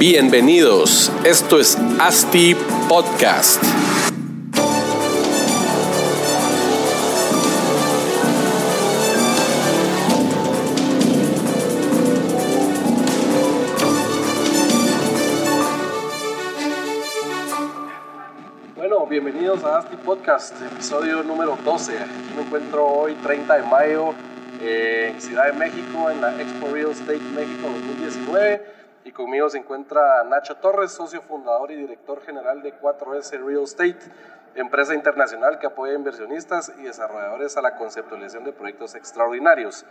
Bienvenidos, 0.00 1.12
esto 1.26 1.60
es 1.60 1.76
ASTI 2.00 2.56
Podcast. 2.88 3.62
Bueno, 18.74 19.06
bienvenidos 19.06 19.62
a 19.64 19.80
ASTI 19.80 19.96
Podcast, 19.96 20.54
episodio 20.62 21.22
número 21.22 21.58
12. 21.62 21.98
Aquí 21.98 22.08
me 22.34 22.44
encuentro 22.44 22.86
hoy, 22.86 23.12
30 23.16 23.54
de 23.54 23.62
mayo, 23.64 24.14
eh, 24.62 25.12
en 25.12 25.20
Ciudad 25.20 25.52
de 25.52 25.58
México, 25.58 26.10
en 26.10 26.22
la 26.22 26.40
Expo 26.40 26.68
Real 26.72 26.90
Estate 26.90 27.20
México 27.34 27.68
2019 27.68 28.79
y 29.04 29.12
conmigo 29.12 29.48
se 29.48 29.58
encuentra 29.58 30.22
Nacho 30.24 30.56
Torres, 30.56 30.92
socio 30.92 31.22
fundador 31.22 31.70
y 31.70 31.76
director 31.76 32.22
general 32.22 32.62
de 32.62 32.78
4S 32.78 33.44
Real 33.44 33.62
Estate, 33.62 33.98
empresa 34.54 34.94
internacional 34.94 35.58
que 35.58 35.66
apoya 35.66 35.94
inversionistas 35.94 36.72
y 36.78 36.82
desarrolladores 36.82 37.56
a 37.56 37.62
la 37.62 37.76
conceptualización 37.76 38.44
de 38.44 38.52
proyectos 38.52 38.94
extraordinarios. 38.94 39.86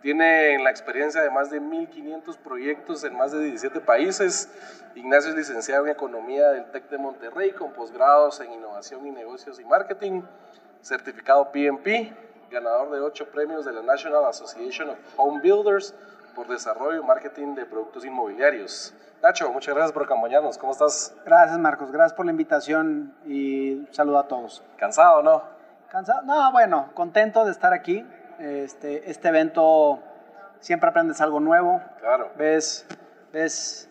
Tiene 0.00 0.58
la 0.62 0.70
experiencia 0.70 1.22
de 1.22 1.30
más 1.30 1.50
de 1.50 1.60
1.500 1.60 2.36
proyectos 2.38 3.04
en 3.04 3.16
más 3.16 3.32
de 3.32 3.40
17 3.40 3.80
países. 3.80 4.50
Ignacio 4.94 5.30
es 5.30 5.36
licenciado 5.36 5.86
en 5.86 5.92
Economía 5.92 6.50
del 6.50 6.70
TEC 6.70 6.90
de 6.90 6.98
Monterrey 6.98 7.52
con 7.52 7.72
posgrados 7.72 8.40
en 8.40 8.52
Innovación 8.52 9.06
y 9.06 9.10
Negocios 9.10 9.58
y 9.60 9.64
Marketing, 9.64 10.22
certificado 10.82 11.50
PMP, 11.50 12.12
ganador 12.50 12.90
de 12.90 13.00
8 13.00 13.30
premios 13.30 13.64
de 13.64 13.72
la 13.72 13.82
National 13.82 14.26
Association 14.26 14.90
of 14.90 14.98
Home 15.16 15.40
Builders, 15.40 15.94
por 16.34 16.48
desarrollo 16.48 17.00
y 17.00 17.04
marketing 17.04 17.54
de 17.54 17.64
productos 17.64 18.04
inmobiliarios. 18.04 18.92
Nacho, 19.22 19.50
muchas 19.52 19.74
gracias 19.74 19.92
por 19.92 20.02
acompañarnos. 20.02 20.58
¿Cómo 20.58 20.72
estás? 20.72 21.14
Gracias, 21.24 21.58
Marcos. 21.58 21.90
Gracias 21.90 22.12
por 22.12 22.26
la 22.26 22.32
invitación 22.32 23.14
y 23.24 23.86
saludo 23.90 24.18
a 24.18 24.28
todos. 24.28 24.62
¿Cansado 24.76 25.20
o 25.20 25.22
no? 25.22 25.42
¿Cansado? 25.88 26.22
No, 26.22 26.52
bueno, 26.52 26.90
contento 26.94 27.44
de 27.44 27.52
estar 27.52 27.72
aquí. 27.72 28.04
Este, 28.38 29.10
este 29.10 29.28
evento 29.28 30.00
siempre 30.60 30.90
aprendes 30.90 31.20
algo 31.20 31.40
nuevo. 31.40 31.80
Claro. 32.00 32.32
Ves, 32.36 32.86
ves 33.32 33.88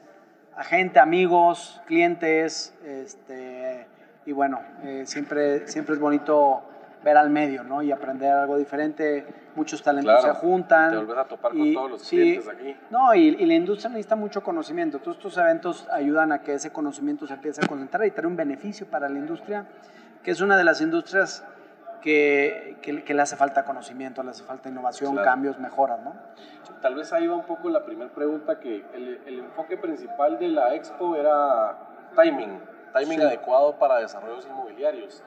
a 0.56 0.64
gente, 0.64 1.00
amigos, 1.00 1.82
clientes, 1.88 2.76
este, 2.86 3.88
y 4.26 4.32
bueno, 4.34 4.62
eh, 4.84 5.04
siempre, 5.06 5.68
siempre 5.68 5.96
es 5.96 6.02
bonito 6.02 6.64
ver 7.04 7.18
al 7.18 7.30
medio, 7.30 7.64
¿no? 7.64 7.82
Y 7.82 7.92
aprender 7.92 8.32
algo 8.32 8.58
diferente. 8.58 9.26
Muchos 9.56 9.84
talentos 9.84 10.22
se 10.22 10.32
juntan. 10.32 10.92
Te 10.92 10.96
vuelves 10.98 11.18
a 11.18 11.26
topar 11.26 11.52
con 11.52 11.74
todos 11.74 11.92
los 11.92 12.10
clientes 12.10 12.48
aquí. 12.48 12.76
No, 12.90 13.14
y, 13.14 13.30
y, 13.30 13.46
la 13.46 13.54
industria 13.54 13.90
necesita 13.90 14.16
mucho 14.16 14.42
conocimiento. 14.42 15.00
Todos 15.00 15.18
estos 15.18 15.38
eventos 15.38 15.88
ayudan 15.92 16.32
a 16.32 16.42
que 16.42 16.54
ese 16.54 16.72
conocimiento 16.72 17.28
se 17.28 17.34
empiece 17.34 17.64
a 17.64 17.68
concentrar 17.68 18.06
y 18.06 18.12
tener 18.12 18.28
un 18.28 18.36
beneficio 18.36 18.88
para 18.88 19.10
la 19.10 19.20
industria, 19.20 19.66
que 20.24 20.32
es 20.32 20.42
una 20.42 20.58
de 20.58 20.64
las 20.64 20.82
industrias 20.82 21.44
que, 22.04 22.78
que, 22.82 23.14
le 23.14 23.22
hace 23.22 23.38
falta 23.38 23.64
conocimiento, 23.64 24.24
le 24.24 24.32
hace 24.32 24.44
falta 24.44 24.68
innovación, 24.68 25.16
cambios, 25.16 25.58
mejoras, 25.58 26.02
¿no? 26.02 26.14
Tal 26.82 26.96
vez 26.96 27.14
ahí 27.14 27.28
va 27.28 27.36
un 27.36 27.46
poco 27.46 27.70
la 27.70 27.86
primera 27.86 28.12
pregunta, 28.12 28.60
que 28.60 28.84
el, 28.94 29.22
el, 29.26 29.40
enfoque 29.40 29.78
principal 29.78 30.38
de 30.38 30.50
la 30.50 30.76
expo 30.76 31.16
era 31.16 31.78
timing, 32.14 32.60
timing 32.94 33.22
adecuado 33.22 33.80
para 33.80 34.00
desarrollos 34.00 34.46
inmobiliarios. 34.46 35.24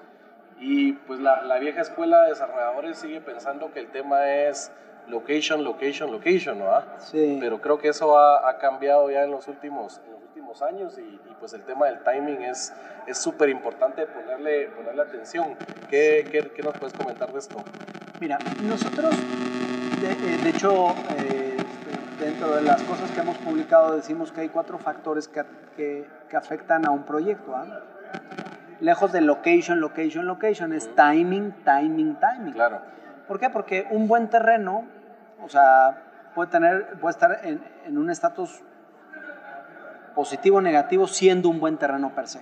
Y 0.59 0.93
pues 0.93 1.21
la, 1.21 1.43
la, 1.43 1.59
vieja 1.59 1.83
escuela 1.83 2.23
de 2.23 2.31
desarrolladores 2.31 2.99
sigue 2.99 3.21
pensando 3.21 3.73
que 3.73 3.81
el 3.81 3.89
tema 3.89 4.31
es 4.31 4.73
location, 5.07 5.63
location, 5.63 6.11
location, 6.11 6.59
¿no? 6.59 6.83
Sí. 6.99 7.39
Pero 7.41 7.61
creo 7.61 7.79
que 7.79 7.89
eso 7.89 8.19
ha, 8.19 8.49
ha, 8.49 8.59
cambiado 8.59 9.11
ya 9.11 9.25
en 9.25 9.31
los 9.31 9.49
últimos, 9.49 10.01
en 10.07 10.13
los 10.13 10.23
últimos 10.23 10.63
años 10.63 10.99
y, 10.99 11.03
y 11.03 11.37
pues 11.39 11.53
el 11.53 11.63
tema 11.63 11.87
del 11.87 12.03
timing 12.03 12.43
es 12.43 12.73
súper 13.13 13.51
importante 13.51 14.07
ponerle, 14.07 14.69
ponerle 14.69 15.03
atención. 15.03 15.57
¿Qué, 15.91 16.27
qué, 16.31 16.51
¿Qué, 16.55 16.63
nos 16.63 16.77
puedes 16.79 16.97
comentar 16.97 17.33
de 17.33 17.39
esto? 17.39 17.63
Mira, 18.21 18.39
nosotros, 18.63 19.15
de, 20.01 20.39
de 20.39 20.49
hecho, 20.49 20.95
eh, 21.19 21.57
dentro 22.19 22.57
de 22.57 22.63
las 22.63 22.83
cosas 22.83 23.11
que 23.11 23.21
hemos 23.21 23.37
publicado 23.39 23.95
decimos 23.95 24.33
que 24.33 24.41
hay 24.41 24.49
cuatro 24.49 24.79
factores 24.79 25.29
que, 25.29 25.43
que, 25.77 26.07
que 26.29 26.37
afectan 26.37 26.87
a 26.87 26.91
un 26.91 27.05
proyecto. 27.05 27.55
¿ah? 27.55 27.83
Lejos 28.81 29.13
de 29.13 29.21
location, 29.21 29.81
location, 29.81 30.27
location, 30.27 30.73
es 30.73 30.95
timing, 30.95 31.53
timing, 31.65 32.17
timing. 32.17 32.53
Claro. 32.53 32.81
¿Por 33.27 33.41
qué? 33.41 33.51
Porque 33.51 33.87
un 33.91 34.07
buen 34.09 34.29
terreno, 34.29 34.85
o 35.43 35.49
sea, 35.49 36.03
puede, 36.35 36.51
tener, 36.51 36.99
puede 37.01 37.11
estar 37.13 37.41
en, 37.43 37.63
en 37.87 37.99
un 37.99 38.11
estatus 38.11 38.63
positivo 40.15 40.59
o 40.59 40.61
negativo 40.61 41.07
siendo 41.07 41.49
un 41.49 41.61
buen 41.61 41.77
terreno 41.77 42.15
per 42.15 42.29
se. 42.29 42.41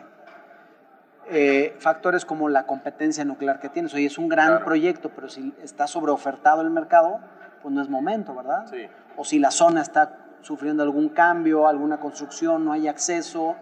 Eh, 1.26 1.74
factores 1.78 2.24
como 2.26 2.48
la 2.50 2.66
competencia 2.66 3.24
nuclear 3.24 3.58
que 3.58 3.68
tienes. 3.70 3.94
Oye, 3.94 4.06
es 4.06 4.18
un 4.18 4.28
gran 4.28 4.48
Claro. 4.48 4.64
proyecto, 4.64 5.08
pero 5.14 5.28
si 5.28 5.54
está 5.62 5.86
sobreofertado 5.86 6.60
el 6.60 6.70
mercado, 6.70 7.20
pues 7.62 7.74
no 7.74 7.80
es 7.80 7.88
momento, 7.88 8.34
¿verdad? 8.34 8.66
Sí. 8.66 8.86
O 9.16 9.24
si 9.24 9.38
la 9.38 9.50
zona 9.50 9.80
está 9.80 10.18
sufriendo 10.42 10.82
algún 10.82 11.08
cambio, 11.08 11.66
alguna 11.66 11.98
construcción, 11.98 12.64
no 12.66 12.72
hay 12.72 12.88
acceso, 12.88 13.56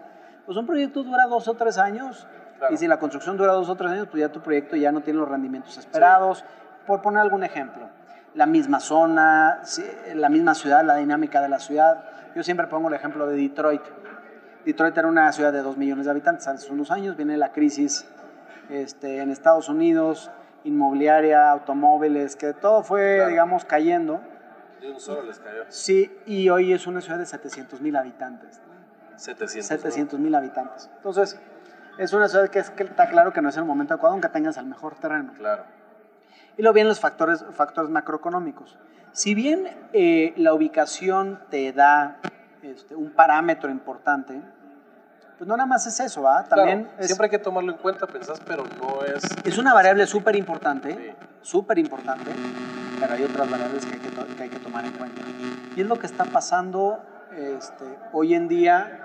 pues 0.45 0.57
un 0.57 0.65
proyecto 0.67 1.03
dura 1.03 1.25
dos 1.27 1.47
o 1.47 1.53
tres 1.53 1.77
años. 1.77 2.27
Claro. 2.57 2.73
Y 2.73 2.77
si 2.77 2.87
la 2.87 2.97
construcción 2.99 3.37
dura 3.37 3.53
dos 3.53 3.69
o 3.69 3.75
tres 3.75 3.91
años, 3.91 4.07
pues 4.09 4.21
ya 4.21 4.31
tu 4.31 4.41
proyecto 4.41 4.75
ya 4.75 4.91
no 4.91 5.01
tiene 5.01 5.19
los 5.19 5.27
rendimientos 5.29 5.77
esperados. 5.77 6.43
Por 6.87 7.01
poner 7.01 7.21
algún 7.21 7.43
ejemplo, 7.43 7.89
la 8.35 8.45
misma 8.45 8.79
zona, 8.79 9.59
sí, 9.63 9.83
la 10.15 10.29
misma 10.29 10.53
ciudad, 10.55 10.83
la 10.83 10.95
dinámica 10.95 11.41
de 11.41 11.49
la 11.49 11.59
ciudad. 11.59 12.03
Yo 12.35 12.43
siempre 12.43 12.67
pongo 12.67 12.87
el 12.89 12.93
ejemplo 12.95 13.27
de 13.27 13.35
Detroit. 13.35 13.81
Detroit 14.65 14.97
era 14.97 15.07
una 15.07 15.31
ciudad 15.33 15.51
de 15.53 15.61
dos 15.61 15.77
millones 15.77 16.05
de 16.05 16.11
habitantes 16.11 16.47
hace 16.47 16.71
unos 16.71 16.89
años, 16.91 17.15
viene 17.17 17.37
la 17.37 17.51
crisis 17.51 18.05
este, 18.69 19.19
en 19.21 19.29
Estados 19.29 19.67
Unidos, 19.69 20.31
inmobiliaria, 20.63 21.51
automóviles, 21.51 22.35
que 22.35 22.53
todo 22.53 22.81
fue, 22.83 23.15
Claro. 23.17 23.29
digamos, 23.29 23.65
cayendo. 23.65 24.21
De 24.79 24.91
un 24.91 24.99
solo 24.99 25.23
les 25.23 25.39
cayó. 25.39 25.63
Sí, 25.67 26.17
y 26.25 26.49
hoy 26.49 26.73
es 26.73 26.87
una 26.87 27.01
ciudad 27.01 27.19
de 27.19 27.25
700 27.25 27.81
mil 27.81 27.95
habitantes. 27.95 28.61
700. 29.17 29.65
700 29.67 30.19
mil 30.19 30.33
habitantes. 30.35 30.89
Entonces, 30.97 31.39
es 31.97 32.13
una 32.13 32.27
ciudad 32.27 32.49
que, 32.49 32.59
es, 32.59 32.69
que 32.71 32.83
está 32.83 33.07
claro 33.09 33.33
que 33.33 33.41
no 33.41 33.49
es 33.49 33.57
el 33.57 33.65
momento 33.65 33.93
adecuado, 33.93 34.13
aunque 34.13 34.29
tengas 34.29 34.57
el 34.57 34.65
mejor 34.65 34.95
terreno. 34.95 35.33
Claro. 35.33 35.63
Y 36.57 36.61
luego 36.61 36.73
vienen 36.73 36.89
los 36.89 36.99
factores, 36.99 37.43
factores 37.51 37.89
macroeconómicos. 37.89 38.77
Si 39.11 39.35
bien 39.35 39.67
eh, 39.93 40.33
la 40.37 40.53
ubicación 40.53 41.39
te 41.49 41.71
da 41.73 42.17
este, 42.61 42.95
un 42.95 43.11
parámetro 43.11 43.69
importante, 43.69 44.41
pues 45.37 45.47
no 45.47 45.57
nada 45.57 45.67
más 45.67 45.85
es 45.87 45.99
eso, 45.99 46.27
¿ah? 46.27 46.45
También 46.47 46.83
Claro, 46.83 46.99
es, 46.99 47.05
Siempre 47.07 47.25
hay 47.25 47.31
que 47.31 47.39
tomarlo 47.39 47.71
en 47.71 47.77
cuenta, 47.77 48.07
pensás, 48.07 48.39
pero 48.45 48.63
no 48.81 49.03
es... 49.03 49.23
es 49.43 49.57
una 49.57 49.73
variable 49.73 50.05
súper 50.07 50.35
importante, 50.35 50.93
Sí. 50.93 51.27
súper 51.41 51.77
importante, 51.79 52.31
pero 52.99 53.13
hay 53.13 53.23
otras 53.23 53.49
variables 53.49 53.85
que 53.85 53.93
hay 53.95 53.99
que, 53.99 54.35
que 54.35 54.43
hay 54.43 54.49
que 54.49 54.59
tomar 54.59 54.85
en 54.85 54.93
cuenta. 54.93 55.21
Y 55.75 55.81
es 55.81 55.87
lo 55.87 55.97
que 55.97 56.05
está 56.05 56.25
pasando 56.25 57.03
este, 57.35 57.85
hoy 58.13 58.35
en 58.35 58.47
día 58.47 58.99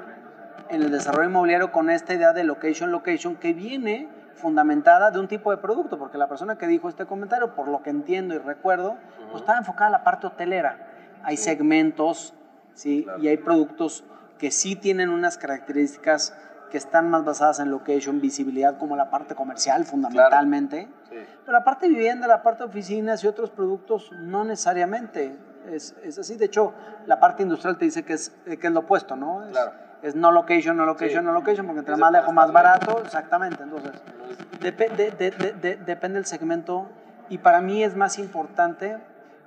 en 0.71 0.83
el 0.83 0.91
desarrollo 0.91 1.29
inmobiliario 1.29 1.73
con 1.73 1.91
esta 1.91 2.15
idea 2.15 2.33
de 2.33 2.45
location, 2.45 2.91
location, 2.93 3.37
que 3.37 3.53
viene 3.53 4.09
fundamentada 4.35 5.11
de 5.11 5.19
un 5.19 5.27
tipo 5.29 5.51
de 5.51 5.57
producto, 5.57 5.99
porque 5.99 6.19
la 6.19 6.29
persona 6.29 6.57
que 6.59 6.67
dijo 6.67 6.89
este 6.89 7.07
comentario, 7.07 7.55
por 7.55 7.69
lo 7.69 7.83
que 7.83 7.91
entiendo 7.91 8.35
y 8.35 8.39
recuerdo, 8.39 8.97
pues 9.31 9.43
estaba 9.43 9.59
enfocada 9.59 9.89
a 9.89 9.91
la 9.91 10.05
parte 10.05 10.27
hotelera. 10.29 10.87
Hay 11.25 11.37
Sí. 11.37 11.45
segmentos, 11.45 12.35
¿sí? 12.75 13.03
Claro. 13.05 13.19
Y 13.23 13.29
hay 13.29 13.37
productos 13.39 14.05
que 14.39 14.51
sí 14.53 14.77
tienen 14.77 15.09
unas 15.11 15.37
características 15.39 16.37
que 16.71 16.77
están 16.77 17.11
más 17.11 17.25
basadas 17.25 17.59
en 17.61 17.71
location, 17.71 18.21
visibilidad, 18.21 18.77
como 18.79 18.95
la 18.95 19.11
parte 19.11 19.35
comercial 19.35 19.85
fundamentalmente. 19.87 20.87
Sí. 21.09 21.17
Pero 21.45 21.53
la 21.53 21.65
parte 21.65 21.89
vivienda, 21.89 22.27
la 22.29 22.43
parte 22.43 22.63
oficinas 22.63 23.25
y 23.25 23.27
otros 23.27 23.51
productos, 23.51 24.13
no 24.13 24.45
necesariamente. 24.45 25.37
Es, 25.73 25.95
es 26.03 26.19
así. 26.19 26.37
De 26.37 26.47
hecho, 26.47 26.73
la 27.07 27.21
parte 27.21 27.43
industrial 27.43 27.77
te 27.79 27.85
dice 27.85 28.03
que 28.05 28.15
es, 28.15 28.35
eh, 28.47 28.57
que 28.57 28.67
es 28.69 28.73
lo 28.73 28.81
opuesto, 28.81 29.17
¿no? 29.17 29.45
Es, 29.45 29.51
Claro. 29.51 29.73
es 30.03 30.15
no 30.15 30.31
location, 30.33 30.77
no 30.77 30.87
location, 30.87 31.21
Sí. 31.23 31.27
no 31.27 31.33
location, 31.33 31.67
porque 31.67 31.81
entre 31.81 31.97
más 31.97 32.13
lejos, 32.13 32.33
más 32.33 32.53
barato. 32.53 33.01
Exactamente. 33.05 33.63
Entonces, 33.63 33.93
No 34.19 34.27
es- 34.31 34.39
Depe- 34.61 34.91
de- 34.97 35.11
de- 35.13 35.31
de- 35.31 35.53
de- 35.53 35.77
depende 35.77 36.17
del 36.17 36.27
segmento 36.27 36.89
y 37.29 37.39
para 37.39 37.61
mí 37.61 37.83
es 37.85 37.95
más 37.97 38.19
importante 38.19 38.99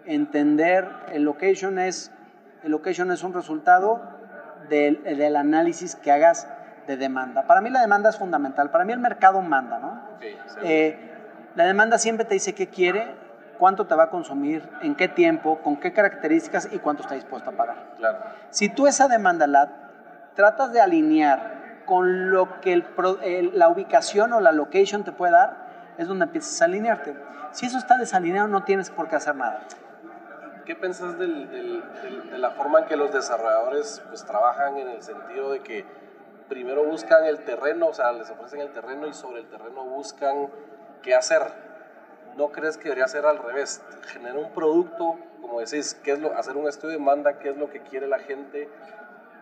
entender 0.06 0.88
el 1.12 1.24
location 1.24 1.78
es 1.80 2.12
el 2.64 2.72
location 2.72 3.12
es 3.12 3.24
un 3.24 3.34
resultado 3.34 4.02
del, 4.70 5.04
del 5.04 5.36
análisis 5.36 5.96
que 5.96 6.12
hagas 6.12 6.48
de 6.88 6.96
demanda. 6.98 7.44
Para 7.48 7.60
mí 7.62 7.70
la 7.70 7.82
demanda 7.82 8.10
es 8.10 8.18
fundamental, 8.18 8.70
para 8.70 8.86
mí 8.86 8.94
el 8.94 9.00
mercado 9.00 9.42
manda, 9.42 9.80
¿no? 9.80 10.02
Sí. 10.20 10.28
Eh, 10.64 10.98
la 11.56 11.66
demanda 11.66 11.98
siempre 11.98 12.26
te 12.26 12.36
dice 12.36 12.54
qué 12.54 12.68
quiere, 12.68 13.16
cuánto 13.62 13.86
te 13.86 13.94
va 13.94 14.06
a 14.06 14.10
consumir, 14.10 14.68
en 14.82 14.96
qué 14.96 15.08
tiempo, 15.08 15.60
con 15.62 15.78
qué 15.80 15.94
características 15.94 16.68
y 16.72 16.80
cuánto 16.80 17.04
está 17.04 17.14
dispuesto 17.14 17.52
a 17.52 17.54
pagar. 17.54 17.94
claro. 17.96 18.18
Si 18.50 18.70
tú 18.70 18.88
esa 18.88 19.08
demanda 19.08 19.46
la 19.46 19.70
tratas 20.34 20.74
de 20.74 20.82
alinear 20.82 21.84
con 21.86 22.32
lo 22.32 22.60
que 22.62 22.74
el 22.74 22.82
pro- 22.84 23.20
el- 23.22 23.52
la 23.60 23.70
ubicación 23.70 24.34
o 24.34 24.40
la 24.40 24.52
location 24.52 25.04
te 25.04 25.12
puede 25.12 25.34
dar, 25.34 25.94
es 26.00 26.08
donde 26.08 26.26
empiezas 26.26 26.60
a 26.64 26.66
alinearte. 26.66 27.16
Si 27.52 27.68
eso 27.68 27.78
está 27.78 27.98
desalineado, 28.00 28.48
no 28.48 28.64
tienes 28.64 28.90
por 28.90 29.08
qué 29.10 29.16
hacer 29.18 29.36
nada. 29.36 29.62
¿qué 30.66 30.76
pensás 30.76 31.20
del, 31.20 31.50
del, 31.52 31.84
de 32.32 32.38
la 32.40 32.52
forma 32.52 32.80
en 32.80 32.86
que 32.86 32.96
los 32.96 33.12
desarrolladores 33.14 34.02
pues, 34.10 34.24
trabajan 34.26 34.78
en 34.78 34.90
el 34.90 35.02
sentido 35.04 35.52
de 35.52 35.60
que 35.60 35.86
primero 36.50 36.84
buscan 36.86 37.26
el 37.26 37.44
terreno, 37.46 37.88
o 37.88 37.94
sea, 37.94 38.12
les 38.12 38.30
ofrecen 38.32 38.62
el 38.62 38.72
terreno 38.72 39.06
y 39.06 39.14
sobre 39.14 39.42
el 39.42 39.48
terreno 39.50 39.84
buscan 39.86 40.48
qué 41.04 41.14
hacer? 41.14 41.42
¿No 42.38 42.50
crees 42.50 42.78
que 42.78 42.86
debería 42.86 43.08
ser 43.08 43.26
al 43.26 43.38
revés? 43.38 43.82
Generar 44.08 44.38
un 44.38 44.52
producto, 44.52 45.18
como 45.42 45.60
decís, 45.60 46.00
qué 46.04 46.14
es 46.14 46.20
lo, 46.20 46.38
hacer 46.38 46.56
un 46.56 46.68
estudio 46.68 46.94
de 46.94 46.98
demanda, 46.98 47.40
qué 47.40 47.50
es 47.50 47.58
lo 47.58 47.70
que 47.70 47.82
quiere 47.82 48.08
la 48.08 48.20
gente 48.20 48.70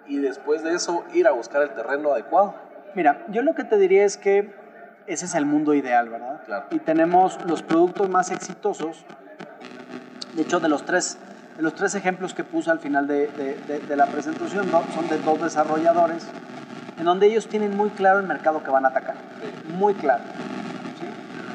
y 0.07 0.17
después 0.17 0.63
de 0.63 0.73
eso 0.73 1.05
ir 1.13 1.27
a 1.27 1.31
buscar 1.31 1.61
el 1.61 1.69
terreno 1.69 2.11
adecuado. 2.11 2.55
Mira, 2.95 3.23
yo 3.29 3.43
lo 3.43 3.53
que 3.53 3.63
te 3.63 3.77
diría 3.77 4.03
es 4.03 4.17
que 4.17 4.51
ese 5.05 5.25
es 5.25 5.35
el 5.35 5.45
mundo 5.45 5.73
ideal, 5.73 6.09
¿verdad? 6.09 6.41
Claro. 6.45 6.65
Y 6.71 6.79
tenemos 6.79 7.39
los 7.45 7.61
productos 7.61 8.09
más 8.09 8.31
exitosos. 8.31 9.05
De 10.33 10.41
hecho, 10.41 10.59
de 10.59 10.69
los 10.69 10.83
tres, 10.85 11.17
de 11.57 11.63
los 11.63 11.75
tres 11.75 11.95
ejemplos 11.95 12.33
que 12.33 12.43
puse 12.43 12.71
al 12.71 12.79
final 12.79 13.07
de, 13.07 13.27
de, 13.27 13.79
de, 13.79 13.95
la 13.95 14.07
presentación 14.07 14.69
son 14.93 15.07
de 15.09 15.17
dos 15.19 15.41
desarrolladores, 15.41 16.27
en 16.97 17.05
donde 17.05 17.27
ellos 17.27 17.47
tienen 17.47 17.75
muy 17.77 17.89
claro 17.91 18.19
el 18.19 18.27
mercado 18.27 18.63
que 18.63 18.71
van 18.71 18.85
a 18.85 18.89
atacar. 18.89 19.15
Muy 19.77 19.93
claro. 19.93 20.23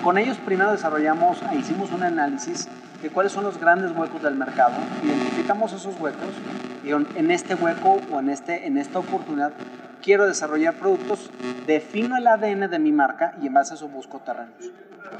Con 0.04 0.18
ellos 0.18 0.36
primero 0.36 0.70
desarrollamos, 0.70 1.42
e 1.50 1.56
hicimos 1.56 1.90
un 1.90 2.02
análisis 2.02 2.68
de 3.00 3.08
cuáles 3.08 3.32
son 3.32 3.42
los 3.42 3.58
grandes 3.58 3.90
huecos 3.96 4.22
del 4.22 4.34
mercado, 4.34 4.74
identificamos 5.02 5.72
esos 5.72 5.98
huecos 5.98 6.28
y 6.84 6.90
en 6.90 7.30
este 7.30 7.54
hueco 7.54 7.98
o 8.12 8.20
en, 8.20 8.28
este, 8.28 8.66
en 8.66 8.76
esta 8.76 8.98
oportunidad 8.98 9.52
quiero 10.02 10.26
desarrollar 10.26 10.74
productos, 10.74 11.30
defino 11.66 12.18
el 12.18 12.26
ADN 12.26 12.68
de 12.68 12.78
mi 12.78 12.92
marca 12.92 13.32
y 13.40 13.46
en 13.46 13.54
base 13.54 13.72
a 13.72 13.76
eso 13.76 13.88
busco 13.88 14.20
terrenos. 14.20 14.52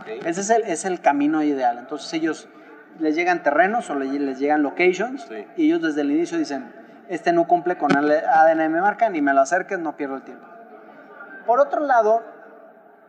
Okay. 0.02 0.20
Ese 0.26 0.42
es 0.42 0.50
el, 0.50 0.62
es 0.64 0.84
el 0.84 1.00
camino 1.00 1.42
ideal. 1.42 1.78
Entonces 1.78 2.12
ellos 2.12 2.46
les 3.00 3.14
llegan 3.14 3.42
terrenos 3.42 3.88
o 3.88 3.94
les 3.94 4.38
llegan 4.38 4.62
locations 4.62 5.22
Sí. 5.22 5.46
y 5.56 5.64
ellos 5.66 5.80
desde 5.80 6.02
el 6.02 6.10
inicio 6.10 6.36
dicen, 6.36 6.70
este 7.08 7.32
no 7.32 7.46
cumple 7.46 7.78
con 7.78 7.96
el 7.96 8.10
ADN 8.10 8.58
de 8.58 8.68
mi 8.68 8.80
marca, 8.80 9.08
ni 9.08 9.22
me 9.22 9.32
lo 9.32 9.40
acerques, 9.40 9.78
no 9.78 9.96
pierdo 9.96 10.16
el 10.16 10.22
tiempo. 10.22 10.44
Por 11.46 11.60
otro 11.60 11.80
lado, 11.80 12.22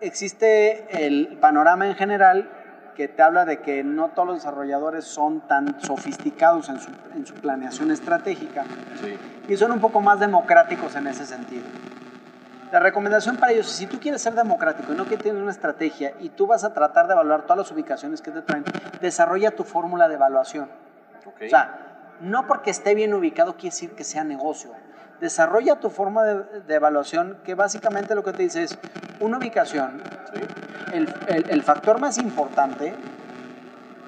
existe 0.01 1.05
el 1.05 1.37
panorama 1.39 1.87
en 1.87 1.95
general 1.95 2.49
que 2.95 3.07
te 3.09 3.21
habla 3.21 3.43
de 3.45 3.59
que 3.61 3.83
no 3.83 4.09
todos 4.09 4.27
los 4.27 4.37
desarrolladores 4.37 5.03
son 5.05 5.41
tan 5.41 5.81
sofisticados 5.81 6.69
en 6.69 6.79
su, 6.79 6.91
en 7.13 7.25
su 7.25 7.33
planeación 7.35 7.91
estratégica 7.91 8.63
Sí. 9.01 9.17
y 9.49 9.57
son 9.57 9.71
un 9.73 9.79
poco 9.81 9.99
más 9.99 10.19
democráticos 10.19 10.95
en 10.95 11.07
ese 11.07 11.25
sentido. 11.25 11.63
La 12.71 12.79
recomendación 12.79 13.37
para 13.37 13.51
ellos, 13.51 13.67
si 13.69 13.85
tú 13.85 13.99
quieres 13.99 14.21
ser 14.21 14.33
democrático 14.33 14.93
y 14.93 14.95
no 14.95 15.05
que 15.05 15.17
tienes 15.17 15.41
una 15.41 15.51
estrategia 15.51 16.13
y 16.19 16.29
tú 16.29 16.47
vas 16.47 16.63
a 16.63 16.73
tratar 16.73 17.07
de 17.07 17.13
evaluar 17.13 17.43
todas 17.43 17.57
las 17.57 17.71
ubicaciones 17.71 18.21
que 18.21 18.31
te 18.31 18.41
traen, 18.41 18.63
desarrolla 19.01 19.51
tu 19.51 19.63
fórmula 19.63 20.07
de 20.07 20.15
evaluación. 20.15 20.69
Ok. 21.25 21.41
O 21.45 21.49
sea, 21.49 21.79
no 22.21 22.47
porque 22.47 22.71
esté 22.71 22.95
bien 22.95 23.13
ubicado 23.13 23.53
quiere 23.53 23.69
decir 23.73 23.91
que 23.91 24.03
sea 24.03 24.23
negocio. 24.23 24.71
Desarrolla 25.21 25.77
tu 25.79 25.89
forma 25.89 26.23
de, 26.23 26.43
de 26.61 26.75
evaluación 26.75 27.37
que 27.43 27.55
básicamente 27.55 28.15
lo 28.15 28.23
que 28.23 28.33
te 28.33 28.43
dice 28.43 28.63
es 28.63 28.77
una 29.19 29.37
ubicación, 29.37 30.01
sí. 30.33 30.41
el, 30.93 31.13
el, 31.27 31.49
el 31.49 31.63
factor 31.63 31.99
más 31.99 32.17
importante, 32.17 32.93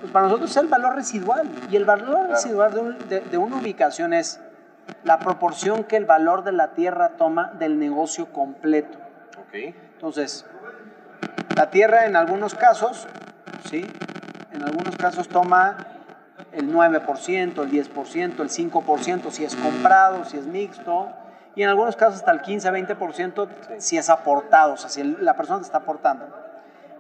pues 0.02 0.12
para 0.12 0.26
nosotros 0.26 0.52
es 0.52 0.58
el 0.58 0.68
valor 0.68 0.96
residual. 0.96 1.48
Y 1.72 1.76
el 1.78 1.86
valor 1.86 2.16
Claro. 2.18 2.30
residual 2.34 2.74
de, 2.74 2.80
un- 2.80 3.10
de- 3.10 3.22
de 3.22 3.38
una 3.38 3.56
ubicación 3.58 4.14
es 4.14 4.40
la 5.04 5.18
proporción 5.20 5.84
que 5.86 5.96
el 5.98 6.06
valor 6.06 6.44
de 6.44 6.52
la 6.52 6.70
tierra 6.74 7.10
toma 7.18 7.52
del 7.58 7.80
negocio 7.80 8.28
completo. 8.34 8.98
Ok. 9.40 9.54
Entonces, 9.94 10.46
la 11.56 11.70
tierra 11.72 12.06
en 12.06 12.16
algunos 12.16 12.54
casos, 12.54 13.08
¿sí? 13.70 13.90
En 14.52 14.64
algunos 14.64 14.96
casos 14.98 15.28
toma 15.30 15.78
el 16.58 16.74
9%, 16.74 17.64
el 17.64 17.72
10%, 17.72 18.40
el 18.40 18.50
5% 18.50 19.30
si 19.30 19.46
es 19.46 19.56
comprado, 19.56 20.26
si 20.26 20.38
es 20.38 20.48
mixto, 20.48 21.10
y 21.56 21.64
en 21.64 21.70
algunos 21.70 21.96
casos 21.96 22.16
hasta 22.16 22.32
el 22.32 22.42
15-20% 22.42 23.48
si 23.78 23.98
es 23.98 24.10
aportado, 24.10 24.74
o 24.74 24.78
sea, 24.78 24.90
si 24.90 25.04
la 25.04 25.36
persona 25.36 25.60
te 25.60 25.66
está 25.66 25.80
aportando. 25.80 26.28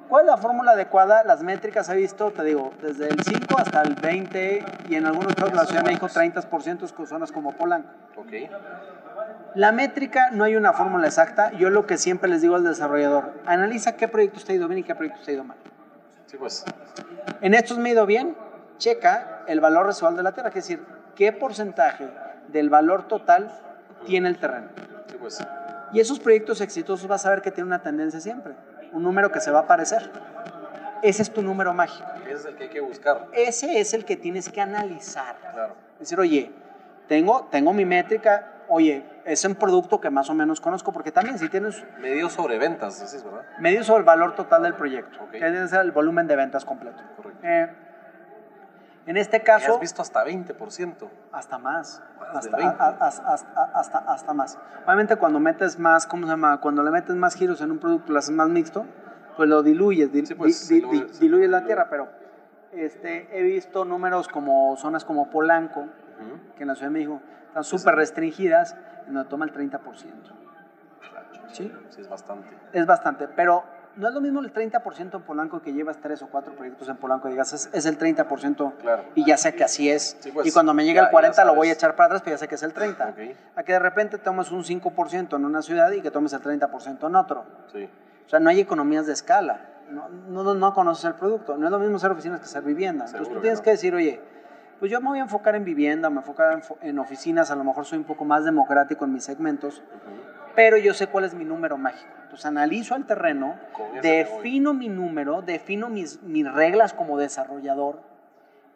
¿Cuál 0.07 0.23
es 0.23 0.27
la 0.27 0.37
fórmula 0.37 0.71
adecuada? 0.71 1.23
Las 1.25 1.43
métricas 1.43 1.89
he 1.89 1.95
visto, 1.95 2.31
te 2.31 2.43
digo, 2.43 2.71
desde 2.81 3.09
el 3.09 3.21
5 3.21 3.57
hasta 3.57 3.81
el 3.81 3.95
20 3.95 4.65
y 4.89 4.95
en 4.95 5.05
algunos 5.05 5.35
casos 5.35 5.53
la 5.53 5.65
Ciudad 5.65 5.83
de 5.83 5.89
México 5.89 6.07
30% 6.07 6.93
con 6.93 7.07
zonas 7.07 7.31
como 7.31 7.51
Polanco. 7.51 7.89
Ok. 8.15 8.31
La 9.55 9.71
métrica 9.73 10.29
no 10.31 10.45
hay 10.45 10.55
una 10.55 10.71
fórmula 10.71 11.07
exacta. 11.07 11.51
Yo 11.51 11.69
lo 11.69 11.85
que 11.85 11.97
siempre 11.97 12.29
les 12.29 12.41
digo 12.41 12.55
al 12.55 12.63
desarrollador, 12.63 13.33
analiza 13.45 13.97
qué 13.97 14.07
proyecto 14.07 14.39
está 14.39 14.53
ido 14.53 14.67
bien 14.67 14.79
y 14.79 14.83
qué 14.83 14.95
proyecto 14.95 15.19
está 15.19 15.33
ido 15.33 15.43
mal. 15.43 15.57
Sí, 16.27 16.37
pues. 16.37 16.63
En 17.41 17.53
estos 17.53 17.77
me 17.77 17.89
he 17.89 17.91
ido 17.91 18.05
bien, 18.05 18.37
checa 18.77 19.36
el 19.47 19.59
valor 19.59 19.85
residual 19.87 20.15
de 20.15 20.23
la 20.23 20.31
tierra, 20.33 20.51
que 20.51 20.59
es 20.59 20.67
decir, 20.67 20.85
qué 21.15 21.31
porcentaje 21.31 22.07
del 22.49 22.69
valor 22.69 23.07
total 23.07 23.51
tiene 24.05 24.29
el 24.29 24.37
terreno. 24.37 24.67
Sí, 25.09 25.17
pues. 25.19 25.45
Y 25.93 25.99
esos 25.99 26.19
proyectos 26.19 26.61
exitosos 26.61 27.07
vas 27.07 27.25
a 27.25 27.29
ver 27.29 27.41
que 27.41 27.51
tienen 27.51 27.67
una 27.67 27.81
tendencia 27.81 28.19
siempre, 28.19 28.53
un 28.91 29.03
número 29.03 29.31
que 29.31 29.39
se 29.39 29.51
va 29.51 29.59
a 29.59 29.61
aparecer. 29.63 30.11
Ese 31.01 31.21
es 31.21 31.31
tu 31.31 31.41
número 31.41 31.73
mágico. 31.73 32.09
Ese 32.25 32.33
es 32.33 32.45
el 32.45 32.55
que 32.55 32.63
hay 32.63 32.69
que 32.69 32.81
buscar. 32.81 33.27
Ese 33.33 33.79
es 33.79 33.93
el 33.93 34.03
que 34.03 34.17
tienes 34.17 34.49
que 34.49 34.61
analizar. 34.61 35.35
Claro. 35.53 35.75
Decir, 35.99 36.19
oye, 36.19 36.51
tengo, 37.07 37.47
tengo 37.51 37.71
mi 37.71 37.85
métrica, 37.85 38.47
oye, 38.67 39.05
es 39.23 39.43
un 39.45 39.55
producto 39.55 40.01
que 40.01 40.09
más 40.09 40.29
o 40.29 40.33
menos 40.33 40.59
conozco, 40.59 40.91
porque 40.91 41.11
también 41.11 41.37
si 41.37 41.49
tienes 41.49 41.83
Medido 41.99 42.29
sobre 42.29 42.57
ventas, 42.57 42.99
decís, 42.99 43.23
¿verdad? 43.23 43.43
medio 43.59 43.83
sobre 43.83 43.99
el 43.99 44.05
valor 44.05 44.35
total 44.35 44.63
del 44.63 44.73
proyecto, 44.73 45.19
Ok. 45.23 45.31
que 45.31 45.39
debe 45.45 45.67
ser 45.67 45.81
el 45.81 45.91
volumen 45.91 46.27
de 46.27 46.35
ventas 46.35 46.65
completo. 46.65 47.01
Correcto. 47.15 47.39
Eh, 47.43 47.69
en 49.07 49.17
este 49.17 49.37
Y 49.37 49.39
caso, 49.41 49.73
has 49.75 49.79
visto 49.79 50.01
hasta 50.01 50.23
20%. 50.23 51.09
hasta 51.31 51.57
más, 51.57 52.03
Más 52.19 52.35
hasta, 52.35 52.57
del 52.57 52.65
20. 52.67 52.83
a- 52.83 52.85
a- 52.87 53.07
hasta, 53.07 53.63
hasta, 53.73 53.97
hasta 53.99 54.33
más. 54.33 54.59
Obviamente 54.85 55.15
cuando 55.15 55.39
metes 55.39 55.79
más, 55.79 56.05
¿cómo 56.05 56.25
se 56.27 56.31
llama? 56.31 56.59
Cuando 56.61 56.83
le 56.83 56.91
metes 56.91 57.15
más 57.15 57.33
giros 57.35 57.61
en 57.61 57.71
un 57.71 57.79
producto, 57.79 58.11
lo 58.13 58.19
haces 58.19 58.35
más 58.35 58.49
mixto, 58.49 58.85
pues 59.35 59.47
lo 59.49 59.63
diluyes, 59.63 60.11
dil- 60.11 60.25
Sí, 60.25 60.35
pues, 60.35 60.67
di- 60.67 60.75
di- 60.75 60.81
diluye- 60.81 61.05
di- 61.07 61.13
se 61.13 61.19
diluyes 61.21 61.49
la 61.49 61.63
tierra, 61.63 61.87
pero 61.89 62.09
este, 62.73 63.27
he 63.37 63.41
visto 63.43 63.85
números 63.85 64.27
como 64.27 64.75
zonas 64.77 65.05
como 65.05 65.29
Polanco, 65.29 65.81
Ujú. 65.81 66.55
que 66.55 66.63
en 66.63 66.67
la 66.67 66.75
Ciudad 66.75 66.89
de 66.91 66.93
México 66.93 67.21
están 67.47 67.63
súper 67.63 67.95
restringidas, 67.95 68.75
en 69.07 69.13
donde 69.13 69.29
toma 69.29 69.45
el 69.45 69.51
30%. 69.53 70.33
¿Sí? 71.47 71.71
Sí, 71.89 72.01
es 72.01 72.09
bastante. 72.09 72.49
Es 72.73 72.85
bastante, 72.85 73.27
pero 73.29 73.63
no 73.97 74.07
es 74.07 74.13
lo 74.13 74.21
mismo 74.21 74.39
el 74.41 74.53
30% 74.53 75.15
en 75.15 75.21
Polanco 75.23 75.61
que 75.61 75.73
llevas 75.73 75.97
tres 75.97 76.21
o 76.21 76.27
cuatro 76.27 76.53
proyectos 76.53 76.87
en 76.89 76.97
Polanco 76.97 77.27
y 77.27 77.31
digas, 77.31 77.53
es, 77.53 77.69
es 77.73 77.85
el 77.85 77.97
30% 77.97 78.73
Claro. 78.77 79.03
y 79.15 79.25
ya 79.25 79.37
sé 79.37 79.53
que 79.55 79.63
así 79.63 79.89
es. 79.89 80.17
Sí, 80.19 80.31
pues, 80.31 80.47
y 80.47 80.51
cuando 80.51 80.73
me 80.73 80.85
llega 80.85 81.03
el 81.03 81.09
40 81.09 81.35
ya 81.37 81.45
lo 81.45 81.55
voy 81.55 81.69
a 81.69 81.73
echar 81.73 81.95
para 81.95 82.05
atrás, 82.07 82.21
pero 82.23 82.35
ya 82.35 82.37
sé 82.39 82.47
que 82.47 82.55
es 82.55 82.63
el 82.63 82.73
30. 82.73 83.09
Ok. 83.09 83.17
A 83.55 83.63
que 83.63 83.73
de 83.73 83.79
repente 83.79 84.17
tomes 84.17 84.51
un 84.51 84.63
5% 84.63 85.35
en 85.35 85.45
una 85.45 85.61
ciudad 85.61 85.91
y 85.91 86.01
que 86.01 86.11
tomes 86.11 86.33
el 86.33 86.41
30% 86.41 87.07
en 87.07 87.15
otro. 87.15 87.45
Sí. 87.71 87.89
O 88.25 88.29
sea, 88.29 88.39
no 88.39 88.49
hay 88.49 88.59
economías 88.59 89.05
de 89.07 89.13
escala. 89.13 89.61
No, 89.89 90.09
no, 90.09 90.53
no 90.53 90.73
conoces 90.73 91.05
el 91.05 91.13
producto. 91.15 91.57
No 91.57 91.65
es 91.65 91.71
lo 91.71 91.79
mismo 91.79 91.97
ser 91.97 92.11
oficinas 92.11 92.39
que 92.41 92.47
ser 92.47 92.61
vivienda. 92.63 93.05
Entonces 93.05 93.19
Seguro 93.19 93.35
tú 93.35 93.35
que 93.35 93.41
tienes 93.43 93.59
no. 93.59 93.63
que 93.63 93.69
decir, 93.71 93.95
oye, 93.95 94.19
pues 94.79 94.91
yo 94.91 94.99
me 95.01 95.07
voy 95.09 95.19
a 95.19 95.23
enfocar 95.23 95.55
en 95.55 95.63
vivienda, 95.63 96.09
me 96.09 96.15
voy 96.15 96.19
a 96.19 96.53
enfocar 96.53 96.61
en, 96.81 96.99
oficinas, 96.99 97.49
a 97.51 97.55
lo 97.55 97.63
mejor 97.63 97.85
soy 97.85 97.97
un 97.97 98.03
poco 98.03 98.25
más 98.25 98.43
democrático 98.45 99.05
en 99.05 99.13
mis 99.13 99.23
segmentos. 99.23 99.81
Pero 100.57 100.75
yo 100.77 100.95
sé 100.95 101.05
cuál 101.05 101.23
es 101.23 101.35
mi 101.35 101.45
número 101.45 101.77
mágico. 101.77 102.11
Entonces 102.23 102.47
analizo 102.47 102.95
el 102.95 103.05
terreno, 103.05 103.53
defino 104.01 104.73
mi 104.73 104.89
número, 104.89 105.43
defino 105.43 105.87
mis, 105.87 106.19
mis 106.23 106.51
reglas 106.51 106.93
como 106.93 107.15
desarrollador 107.19 107.99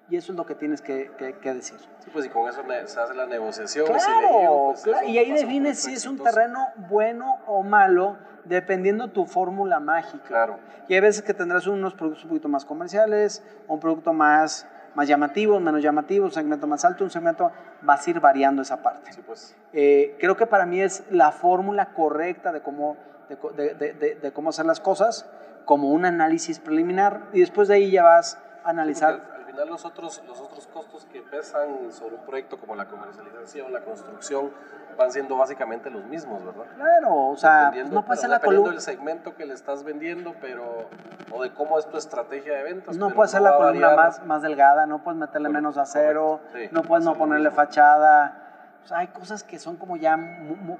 y 0.07 0.15
eso 0.15 0.31
es 0.31 0.37
lo 0.37 0.45
que 0.45 0.53
tienes 0.53 0.79
que, 0.81 1.09
que- 1.17 1.33
que 1.39 1.53
decir. 1.55 1.79
Sí, 2.03 2.11
pues 2.13 2.27
y 2.27 2.29
con 2.29 2.47
eso 2.47 2.61
se 2.85 2.99
hace 2.99 3.15
la 3.15 3.25
negociación. 3.25 3.85
y 3.85 3.99
si 3.99 4.05
Claro, 4.05 4.27
digo, 4.39 4.67
pues, 4.73 4.83
claro, 4.83 5.07
y 5.07 5.17
ahí 5.17 5.31
defines 5.31 5.79
si 5.79 5.93
es 5.93 6.05
un 6.05 6.19
terreno 6.19 6.67
bueno 6.89 7.39
o 7.47 7.63
malo, 7.63 8.17
dependiendo 8.45 9.07
tu 9.07 9.25
fórmula 9.25 9.79
mágica. 9.79 10.23
Claro. 10.27 10.59
Y 10.87 10.93
hay 10.93 10.99
veces 10.99 11.23
que 11.23 11.33
tendrás 11.33 11.65
unos 11.65 11.95
productos 11.95 12.23
un 12.25 12.29
poquito 12.29 12.47
más 12.47 12.63
comerciales, 12.63 13.41
un 13.67 13.79
producto 13.79 14.13
más, 14.13 14.67
más 14.95 15.07
llamativo, 15.07 15.59
menos 15.59 15.81
llamativo, 15.81 16.25
un 16.25 16.31
segmento 16.31 16.67
más 16.67 16.83
alto, 16.85 17.03
un 17.03 17.09
segmento, 17.09 17.51
vas 17.81 18.05
a 18.05 18.09
ir 18.09 18.19
variando 18.19 18.61
esa 18.61 18.81
parte. 18.83 19.13
Sí, 19.13 19.21
pues. 19.25 19.55
Eh, 19.73 20.17
creo 20.19 20.35
que 20.35 20.45
para 20.45 20.65
mí 20.65 20.81
es 20.81 21.03
la 21.09 21.31
fórmula 21.31 21.93
correcta 21.93 22.51
de 22.51 22.61
cómo, 22.61 22.97
de, 23.29 23.37
co- 23.37 23.51
de- 23.51 23.73
de- 23.75 23.93
de- 23.93 24.15
de 24.15 24.31
cómo 24.31 24.49
hacer 24.49 24.65
las 24.65 24.79
cosas, 24.79 25.29
como 25.65 25.91
un 25.91 26.05
análisis 26.05 26.59
preliminar, 26.59 27.21
y 27.33 27.39
después 27.39 27.67
de 27.67 27.75
ahí 27.75 27.91
ya 27.91 28.03
vas 28.03 28.37
a 28.63 28.69
analizar. 28.69 29.30
Final 29.51 29.67
los 29.67 29.83
otros, 29.83 30.23
los 30.25 30.39
otros 30.39 30.65
costos 30.67 31.05
que 31.11 31.21
pesan 31.21 31.91
sobre 31.91 32.15
un 32.15 32.21
proyecto 32.25 32.57
como 32.57 32.73
la 32.73 32.85
comercialización, 32.87 33.73
la 33.73 33.81
construcción, 33.81 34.49
van 34.97 35.11
siendo 35.11 35.35
básicamente 35.35 35.89
los 35.89 36.05
mismos, 36.05 36.41
¿verdad? 36.45 36.63
Claro, 36.77 37.13
o 37.31 37.35
sea, 37.35 37.65
Dependiendo- 37.65 37.95
no 37.95 38.05
puede 38.05 38.21
ser 38.21 38.29
la 38.29 38.39
columna. 38.39 38.71
del 38.71 38.79
segmento 38.79 39.35
que 39.35 39.45
le 39.45 39.53
estás 39.53 39.83
vendiendo, 39.83 40.33
pero 40.39 40.87
o 41.33 41.43
de 41.43 41.53
cómo 41.53 41.77
es 41.79 41.85
tu 41.87 41.97
estrategia 41.97 42.53
de 42.53 42.63
ventas. 42.63 42.95
No 42.95 43.09
puede 43.09 43.27
ser 43.27 43.43
va 43.43 43.51
la 43.51 43.57
columna 43.57 43.93
más, 43.93 44.25
más 44.25 44.41
delgada, 44.41 44.85
no 44.85 45.03
puedes 45.03 45.19
meterle 45.19 45.49
Correcto, 45.49 45.53
menos 45.61 45.77
acero, 45.77 46.39
sí, 46.53 46.69
no 46.71 46.83
puedes 46.83 47.03
no 47.03 47.15
ponerle 47.15 47.49
mismo. 47.49 47.61
fachada. 47.61 48.37
O 48.85 48.87
sea, 48.87 48.99
hay 48.99 49.07
cosas 49.07 49.43
que 49.43 49.59
son 49.59 49.75
como 49.75 49.97
ya, 49.97 50.17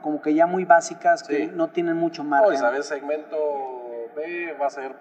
como 0.02 0.22
que 0.22 0.34
ya 0.34 0.48
muy 0.48 0.64
básicas, 0.64 1.24
que 1.24 1.48
Sí. 1.48 1.52
no 1.54 1.68
tienen 1.68 1.98
mucho 1.98 2.24
No, 2.24 2.28
y 2.28 2.32
margen. 2.40 2.58
sabes, 2.58 2.86
segmento 2.86 3.38
B 4.16 4.56
va 4.62 4.68
a 4.68 4.70
ser 4.70 4.96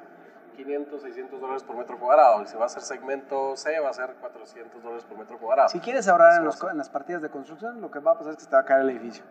500, 0.65 1.03
600 1.03 1.41
dólares 1.41 1.63
por 1.63 1.77
metro 1.77 1.99
cuadrado. 1.99 2.43
Y 2.43 2.47
si 2.47 2.57
va 2.57 2.67
a 2.67 2.69
ser 2.69 2.83
segmento 2.83 3.57
C, 3.57 3.79
va 3.81 3.91
a 3.91 3.93
ser 3.95 4.15
400 4.21 4.83
dólares 4.83 5.05
por 5.05 5.19
metro 5.19 5.39
cuadrado. 5.39 5.69
Si 5.69 5.81
quieres 5.81 6.07
ahorrar 6.09 6.39
en, 6.39 6.45
los 6.45 6.63
las 6.75 6.89
partidas 6.91 7.23
de 7.23 7.31
construcción, 7.31 7.81
lo 7.81 7.91
que 7.91 7.99
va 7.99 8.13
a 8.13 8.19
pasar 8.19 8.33
es 8.33 8.37
que 8.39 8.45
se 8.45 8.51
te 8.51 8.57
va 8.57 8.63
a 8.63 8.65
caer 8.65 8.83
el 8.83 8.91
edificio. 8.91 9.25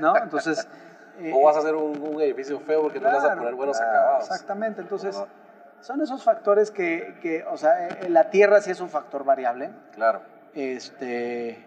¿No? 0.00 0.16
Entonces. 0.22 0.68
eh, 1.18 1.32
O 1.34 1.44
vas 1.44 1.56
a 1.56 1.60
hacer 1.60 1.74
un, 1.74 2.00
un 2.00 2.20
edificio 2.20 2.60
feo 2.60 2.82
porque 2.82 3.00
no 3.00 3.08
le 3.08 3.14
vas 3.14 3.24
a 3.24 3.26
Claro, 3.28 3.40
poner 3.40 3.54
buenos 3.54 3.76
claro, 3.78 3.92
acabados. 3.98 4.24
Exactamente, 4.30 4.80
entonces 4.82 5.16
¿Verdad? 5.16 5.32
son 5.80 6.00
esos 6.02 6.22
factores 6.22 6.70
que, 6.70 7.18
que, 7.22 7.44
o 7.44 7.56
sea, 7.56 7.88
eh, 7.88 8.08
la 8.08 8.30
tierra 8.30 8.60
sí 8.60 8.70
es 8.70 8.80
un 8.80 8.88
factor 8.90 9.24
variable. 9.24 9.70
Claro. 9.92 10.20
Este, 10.54 11.64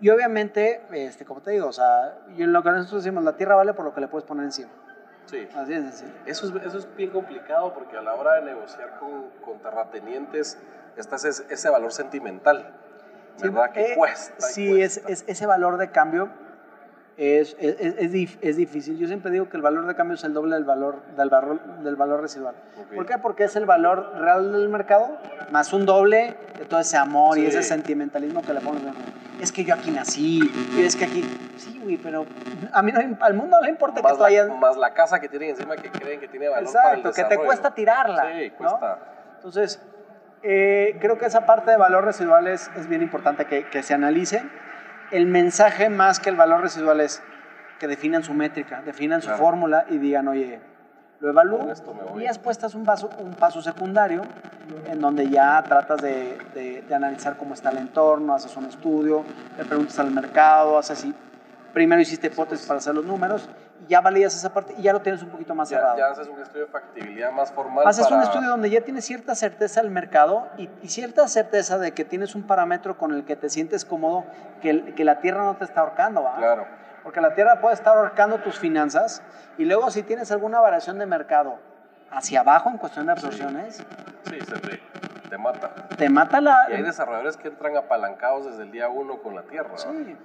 y 0.00 0.10
obviamente, 0.10 0.82
este, 0.92 1.24
como 1.24 1.40
te 1.42 1.50
digo, 1.52 1.68
o 1.68 1.72
sea, 1.72 2.14
y 2.36 2.42
en 2.42 2.52
lo 2.52 2.62
que 2.62 2.70
nosotros 2.70 3.04
decimos, 3.04 3.22
la 3.24 3.36
tierra 3.36 3.54
vale 3.54 3.72
por 3.74 3.84
lo 3.84 3.94
que 3.94 4.00
le 4.00 4.08
puedes 4.08 4.26
poner 4.26 4.44
encima. 4.44 4.70
Sí. 5.26 5.48
Así 5.56 5.72
de 5.72 5.80
sencillo. 5.82 6.12
Eso 6.26 6.46
es, 6.46 6.64
eso 6.66 6.78
es 6.78 6.96
bien 6.96 7.10
complicado 7.10 7.72
porque 7.72 7.96
a 7.96 8.02
la 8.02 8.14
hora 8.14 8.34
de 8.34 8.42
negociar 8.42 8.98
con, 8.98 9.30
con 9.44 9.58
terratenientes 9.60 10.58
está 10.96 11.16
ese, 11.16 11.44
ese 11.48 11.70
valor 11.70 11.92
sentimental. 11.92 12.72
Sí, 13.36 13.48
¿Verdad? 13.48 13.70
que 13.72 13.92
eh, 13.92 13.94
cuesta. 13.96 14.40
Sí, 14.46 14.80
es, 14.80 14.98
cuesta. 15.00 15.12
es- 15.12 15.24
ese 15.26 15.46
valor 15.46 15.78
de 15.78 15.90
cambio 15.90 16.28
es, 17.16 17.56
es, 17.58 17.76
es- 17.80 17.94
es 17.98 18.12
dif- 18.12 18.38
es 18.42 18.56
difícil. 18.56 18.98
Yo 18.98 19.06
siempre 19.06 19.30
digo 19.30 19.48
que 19.48 19.56
el 19.56 19.62
valor 19.62 19.86
de 19.86 19.94
cambio 19.94 20.16
es 20.16 20.24
el 20.24 20.34
doble 20.34 20.54
del 20.54 20.64
valor, 20.64 21.02
del 21.16 21.30
valor, 21.30 21.60
del 21.82 21.96
valor 21.96 22.20
residual. 22.20 22.54
Ok. 22.78 22.94
¿Por 22.94 23.06
qué? 23.06 23.18
Porque 23.18 23.44
es 23.44 23.56
el 23.56 23.64
valor 23.64 24.12
real 24.18 24.52
del 24.52 24.68
mercado 24.68 25.18
más 25.50 25.72
un 25.72 25.86
doble 25.86 26.36
de 26.58 26.64
todo 26.66 26.80
ese 26.80 26.96
amor 26.98 27.38
y 27.38 27.46
ese 27.46 27.62
sentimentalismo 27.62 28.42
que 28.42 28.52
le 28.52 28.60
pones. 28.60 28.82
Es 29.42 29.50
que 29.50 29.64
yo 29.64 29.74
aquí 29.74 29.90
nací, 29.90 30.40
y 30.76 30.82
es 30.84 30.94
que 30.94 31.04
aquí... 31.04 31.24
Sí, 31.56 31.80
güey, 31.82 31.96
pero 31.96 32.24
a 32.72 32.80
mí 32.80 32.92
no, 32.92 33.00
al 33.20 33.34
mundo 33.34 33.56
no 33.58 33.64
le 33.64 33.70
importa 33.70 33.96
que 33.96 34.02
más, 34.04 34.12
tú 34.14 34.20
la, 34.20 34.26
hayas... 34.28 34.48
más 34.48 34.76
la 34.76 34.94
casa 34.94 35.18
que 35.20 35.28
tienen 35.28 35.50
encima 35.50 35.74
que 35.76 35.90
creen 35.90 36.20
que 36.20 36.28
tiene 36.28 36.48
valor 36.48 36.72
para 36.72 36.92
el 36.94 37.00
Exacto, 37.00 37.28
que 37.28 37.36
te 37.36 37.42
cuesta 37.42 37.74
tirarla. 37.74 38.32
Sí, 38.32 38.50
¿no? 38.50 38.56
cuesta. 38.56 38.98
Entonces, 39.36 39.82
eh, 40.44 40.96
creo 41.00 41.18
que 41.18 41.26
esa 41.26 41.44
parte 41.44 41.72
de 41.72 41.76
valor 41.76 42.04
residual 42.04 42.46
es, 42.46 42.70
es 42.76 42.86
bien 42.86 43.02
importante 43.02 43.44
que, 43.46 43.64
que 43.66 43.82
se 43.82 43.94
analice. 43.94 44.44
El 45.10 45.26
mensaje 45.26 45.88
más 45.90 46.20
que 46.20 46.30
el 46.30 46.36
valor 46.36 46.60
residual 46.62 47.00
es 47.00 47.20
que 47.80 47.88
definan 47.88 48.22
su 48.22 48.34
métrica, 48.34 48.80
definan 48.82 49.22
su 49.22 49.26
Claro. 49.26 49.42
fórmula 49.42 49.86
y 49.90 49.98
digan, 49.98 50.28
oye, 50.28 50.60
lo 51.22 51.30
evalúo. 51.30 51.68
Y 52.16 52.24
después 52.24 52.56
estás 52.56 52.74
un 52.74 52.84
paso, 52.84 53.08
un 53.20 53.32
paso 53.34 53.62
secundario 53.62 54.22
en 54.88 55.00
donde 55.00 55.28
ya 55.30 55.62
tratas 55.62 56.02
de, 56.02 56.36
de- 56.52 56.82
de 56.82 56.94
analizar 56.94 57.36
cómo 57.36 57.54
está 57.54 57.70
el 57.70 57.78
entorno, 57.78 58.34
haces 58.34 58.54
un 58.56 58.64
estudio, 58.66 59.24
le 59.56 59.64
preguntas 59.64 59.98
al 60.00 60.10
mercado, 60.10 60.76
haces 60.76 60.98
así. 60.98 61.14
Primero 61.72 62.02
hiciste 62.02 62.26
hipótesis 62.26 62.66
para 62.66 62.78
hacer 62.78 62.94
los 62.94 63.04
números 63.06 63.48
ya 63.88 64.00
validas 64.00 64.34
esa 64.36 64.52
parte 64.52 64.74
y 64.78 64.82
ya 64.82 64.92
lo 64.92 65.00
tienes 65.00 65.22
un 65.22 65.30
poquito 65.30 65.54
más 65.56 65.68
Ya, 65.70 65.78
cerrado. 65.78 65.98
ya 65.98 66.06
haces 66.08 66.28
un 66.28 66.40
estudio 66.40 66.66
de 66.66 66.70
factibilidad 66.70 67.32
más 67.32 67.50
formal. 67.50 67.86
Haces 67.86 68.04
para... 68.04 68.16
un 68.16 68.22
estudio 68.22 68.48
donde 68.48 68.70
ya 68.70 68.80
tienes 68.82 69.04
cierta 69.04 69.34
certeza 69.34 69.80
del 69.82 69.90
mercado 69.90 70.46
y, 70.58 70.68
y 70.82 70.88
cierta 70.88 71.26
certeza 71.28 71.78
de 71.78 71.92
que 71.92 72.04
tienes 72.04 72.34
un 72.34 72.42
parámetro 72.44 72.96
con 72.98 73.12
el 73.12 73.24
que 73.24 73.34
te 73.36 73.48
sientes 73.48 73.84
cómodo, 73.84 74.24
que, 74.60 74.94
que 74.94 75.04
la 75.04 75.20
tierra 75.20 75.44
no 75.44 75.56
te 75.56 75.64
está 75.64 75.80
ahorcando, 75.80 76.22
¿va? 76.22 76.36
Claro. 76.36 76.66
Porque 77.02 77.20
la 77.20 77.34
tierra 77.34 77.60
puede 77.60 77.74
estar 77.74 77.96
ahorcando 77.96 78.38
tus 78.38 78.58
finanzas 78.58 79.22
y 79.58 79.64
luego 79.64 79.90
si 79.90 80.02
tienes 80.02 80.30
alguna 80.30 80.60
variación 80.60 80.98
de 80.98 81.06
mercado 81.06 81.58
hacia 82.10 82.40
abajo 82.40 82.68
en 82.70 82.78
cuestión 82.78 83.06
de 83.06 83.12
absorciones, 83.12 83.82
Sí, 84.24 84.38
se 84.40 84.54
te, 84.60 84.80
te 85.28 85.38
mata. 85.38 85.70
te 85.96 86.08
mata 86.08 86.40
la... 86.40 86.56
Y 86.70 86.74
hay 86.74 86.82
desarrolladores 86.82 87.36
que 87.36 87.48
entran 87.48 87.76
apalancados 87.76 88.46
desde 88.46 88.62
el 88.62 88.70
día 88.70 88.88
uno 88.88 89.18
con 89.18 89.34
la 89.34 89.42
tierra. 89.42 89.76
Sí. 89.76 90.16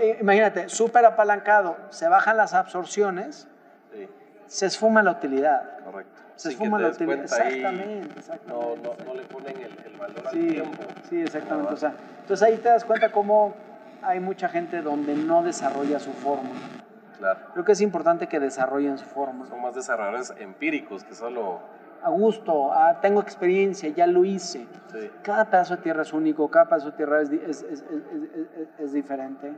Eh, 0.00 0.18
Imagínate, 0.20 0.68
súper 0.68 1.04
apalancado, 1.06 1.76
se 1.88 2.06
bajan 2.08 2.36
las 2.36 2.52
absorciones, 2.54 3.48
sí, 3.92 4.08
se 4.46 4.66
esfuma 4.66 5.02
la 5.02 5.12
utilidad. 5.12 5.78
correcto. 5.84 6.20
Se 6.36 6.48
que 6.50 6.54
esfuma 6.54 6.78
la 6.78 6.88
utilidad. 6.88 7.20
Exactamente, 7.24 8.18
exactamente. 8.18 8.46
No, 8.46 8.76
no, 8.76 9.04
no 9.04 9.14
le 9.14 9.22
ponen 9.22 9.56
el, 9.56 9.78
el 9.86 9.96
valor 9.98 10.26
al 10.26 10.32
Sí, 10.32 10.48
tiempo. 10.48 10.82
sí, 11.08 11.22
exactamente. 11.22 11.72
O 11.72 11.76
sea, 11.76 11.94
entonces 12.20 12.46
ahí 12.46 12.56
te 12.58 12.68
das 12.68 12.84
cuenta 12.84 13.10
cómo 13.10 13.54
hay 14.06 14.20
mucha 14.20 14.48
gente 14.48 14.82
donde 14.82 15.14
no 15.14 15.42
desarrolla 15.42 15.98
su 15.98 16.12
fórmula. 16.12 16.60
Claro. 17.18 17.40
Creo 17.52 17.64
que 17.64 17.72
es 17.72 17.80
importante 17.80 18.26
que 18.28 18.40
desarrollen 18.40 18.98
su 18.98 19.04
fórmula. 19.06 19.48
Son 19.48 19.62
más 19.62 19.74
desarrolladores 19.74 20.34
empíricos 20.38 21.04
que 21.04 21.14
solo. 21.14 21.60
A 22.02 22.10
gusto, 22.10 22.72
ah, 22.72 22.98
tengo 23.00 23.20
experiencia, 23.20 23.88
ya 23.88 24.06
lo 24.06 24.24
hice. 24.24 24.66
Sí, 24.92 25.10
Cada 25.22 25.46
pedazo 25.48 25.76
de 25.76 25.82
tierra 25.82 26.02
es 26.02 26.12
único, 26.12 26.50
cada 26.50 26.66
pedazo 26.66 26.90
de 26.90 26.96
tierra 26.96 27.22
es, 27.22 27.30
es, 27.30 27.62
es- 27.62 27.84
es- 28.78 28.92
diferente. 28.92 29.54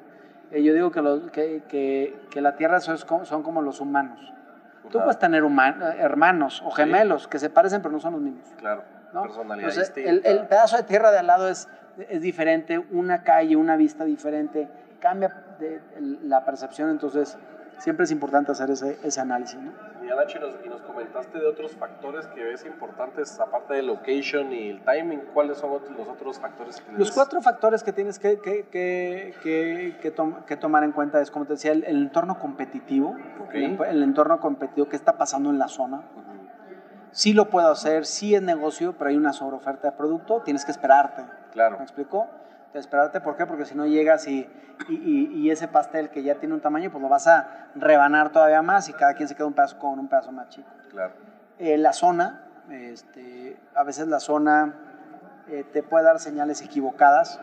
Eh, 0.52 0.62
yo 0.62 0.72
digo 0.74 0.92
que, 0.92 1.02
los- 1.02 1.30
que, 1.32 1.64
que- 1.68 2.20
que 2.30 2.40
la 2.40 2.54
tierra 2.54 2.78
son, 2.80 2.96
como- 3.06 3.24
son 3.24 3.42
como 3.42 3.62
los 3.62 3.80
humanos. 3.80 4.32
Tú 4.90 4.98
Ajá. 4.98 5.06
puedes 5.06 5.18
tener 5.18 5.42
human- 5.42 5.82
eh, 5.82 5.96
hermanos 5.98 6.62
o 6.64 6.70
gemelos 6.70 7.26
que 7.26 7.40
se 7.40 7.50
parecen 7.50 7.82
pero 7.82 7.90
no 7.92 7.98
son 8.00 8.12
los 8.12 8.20
mismos. 8.22 8.48
claro. 8.58 8.84
¿no? 9.12 9.22
Personalidad 9.22 9.70
Entonces, 9.70 9.94
distinta. 9.94 10.28
el, 10.28 10.38
el 10.38 10.46
pedazo 10.46 10.76
de 10.76 10.82
tierra 10.82 11.10
de 11.10 11.18
al 11.18 11.26
lado 11.26 11.48
es, 11.48 11.68
es 12.08 12.20
diferente, 12.20 12.78
una 12.90 13.22
calle, 13.22 13.56
una 13.56 13.76
vista 13.76 14.04
diferente, 14.04 14.68
cambia 15.00 15.56
de- 15.58 15.80
el- 15.96 16.28
la 16.28 16.44
percepción, 16.44 16.90
entonces 16.90 17.36
siempre 17.78 18.04
es 18.04 18.10
importante 18.10 18.52
hacer 18.52 18.70
ese, 18.70 18.98
ese 19.02 19.20
análisis. 19.20 19.58
¿no? 19.60 19.70
Y 20.02 20.08
Nacho, 20.08 20.38
y 20.38 20.40
nos, 20.40 20.54
y 20.64 20.68
nos 20.68 20.80
comentaste 20.82 21.38
de 21.38 21.46
otros 21.46 21.72
factores 21.72 22.26
que 22.28 22.42
ves 22.44 22.64
importantes, 22.64 23.38
aparte 23.40 23.74
del 23.74 23.88
location 23.88 24.52
y 24.52 24.70
el 24.70 24.80
timing. 24.84 25.20
¿Cuáles 25.34 25.58
son 25.58 25.72
otros- 25.72 25.96
los 25.96 26.08
otros 26.08 26.38
factores 26.38 26.80
que 26.80 26.92
Los 26.92 27.10
cuatro 27.12 27.40
factores 27.42 27.82
que 27.82 27.92
tienes 27.92 28.18
que, 28.18 28.38
que, 28.40 28.66
que, 28.70 29.34
que, 29.42 29.96
que 30.00 30.10
tom- 30.10 30.44
que 30.46 30.56
tomar 30.56 30.84
en 30.84 30.92
cuenta 30.92 31.20
es, 31.20 31.30
como 31.30 31.44
te 31.44 31.54
decía, 31.54 31.72
el, 31.72 31.84
el 31.84 31.96
entorno 31.96 32.38
competitivo, 32.38 33.16
Ok. 33.42 33.54
el, 33.54 33.78
el 33.88 34.02
entorno 34.02 34.38
competitivo, 34.40 34.88
qué 34.88 34.96
está 34.96 35.18
pasando 35.18 35.50
en 35.50 35.58
la 35.58 35.68
zona. 35.68 35.96
Ujú. 35.98 36.36
Sí 37.10 37.32
lo 37.34 37.50
puedo 37.50 37.70
hacer, 37.70 38.06
sí 38.06 38.34
es 38.34 38.42
negocio, 38.42 38.94
pero 38.96 39.10
hay 39.10 39.16
una 39.16 39.32
sobreoferta 39.32 39.90
de 39.90 39.96
producto, 39.96 40.40
tienes 40.42 40.64
que 40.64 40.70
esperarte. 40.70 41.22
Claro. 41.52 41.78
¿Me 41.78 41.84
explico? 41.84 42.28
De 42.72 42.80
esperarte, 42.80 43.20
¿por 43.20 43.36
qué? 43.36 43.46
Porque 43.46 43.64
si 43.64 43.74
no 43.74 43.86
llegas 43.86 44.26
y, 44.28 44.48
y, 44.88 44.94
y- 44.94 45.30
y 45.38 45.50
ese 45.50 45.68
pastel 45.68 46.10
que 46.10 46.22
ya 46.22 46.34
tiene 46.36 46.54
un 46.54 46.60
tamaño, 46.60 46.90
pues 46.90 47.00
lo 47.02 47.08
vas 47.08 47.26
a 47.26 47.68
rebanar 47.74 48.30
todavía 48.30 48.60
más 48.62 48.88
y 48.88 48.92
cada 48.92 49.14
quien 49.14 49.28
se 49.28 49.34
queda 49.34 49.46
un 49.46 49.54
pedazo 49.54 49.78
con 49.78 49.98
un 49.98 50.08
pedazo 50.08 50.32
más 50.32 50.48
chico. 50.50 50.68
Claro. 50.90 51.12
Eh, 51.58 51.78
la 51.78 51.92
zona, 51.92 52.42
este, 52.70 53.56
a 53.74 53.82
veces 53.84 54.08
la 54.08 54.20
zona 54.20 54.74
eh, 55.48 55.64
te 55.72 55.82
puede 55.82 56.04
dar 56.04 56.18
señales 56.18 56.60
equivocadas. 56.62 57.40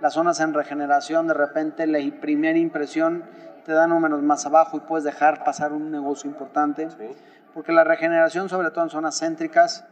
Las 0.00 0.14
zonas 0.14 0.40
en 0.40 0.52
regeneración, 0.52 1.28
de 1.28 1.34
repente 1.34 1.86
la 1.86 1.98
primera 2.20 2.58
impresión 2.58 3.24
te 3.64 3.72
da 3.72 3.86
números 3.86 4.22
más 4.22 4.46
abajo 4.46 4.76
y 4.76 4.80
puedes 4.80 5.04
dejar 5.04 5.44
pasar 5.44 5.72
un 5.72 5.90
negocio 5.90 6.28
importante. 6.30 6.90
Sí. 6.90 7.08
Porque 7.54 7.72
la 7.72 7.84
regeneración, 7.84 8.48
sobre 8.48 8.70
todo 8.70 8.84
en 8.84 8.90
zonas 8.90 9.18
céntricas, 9.18 9.84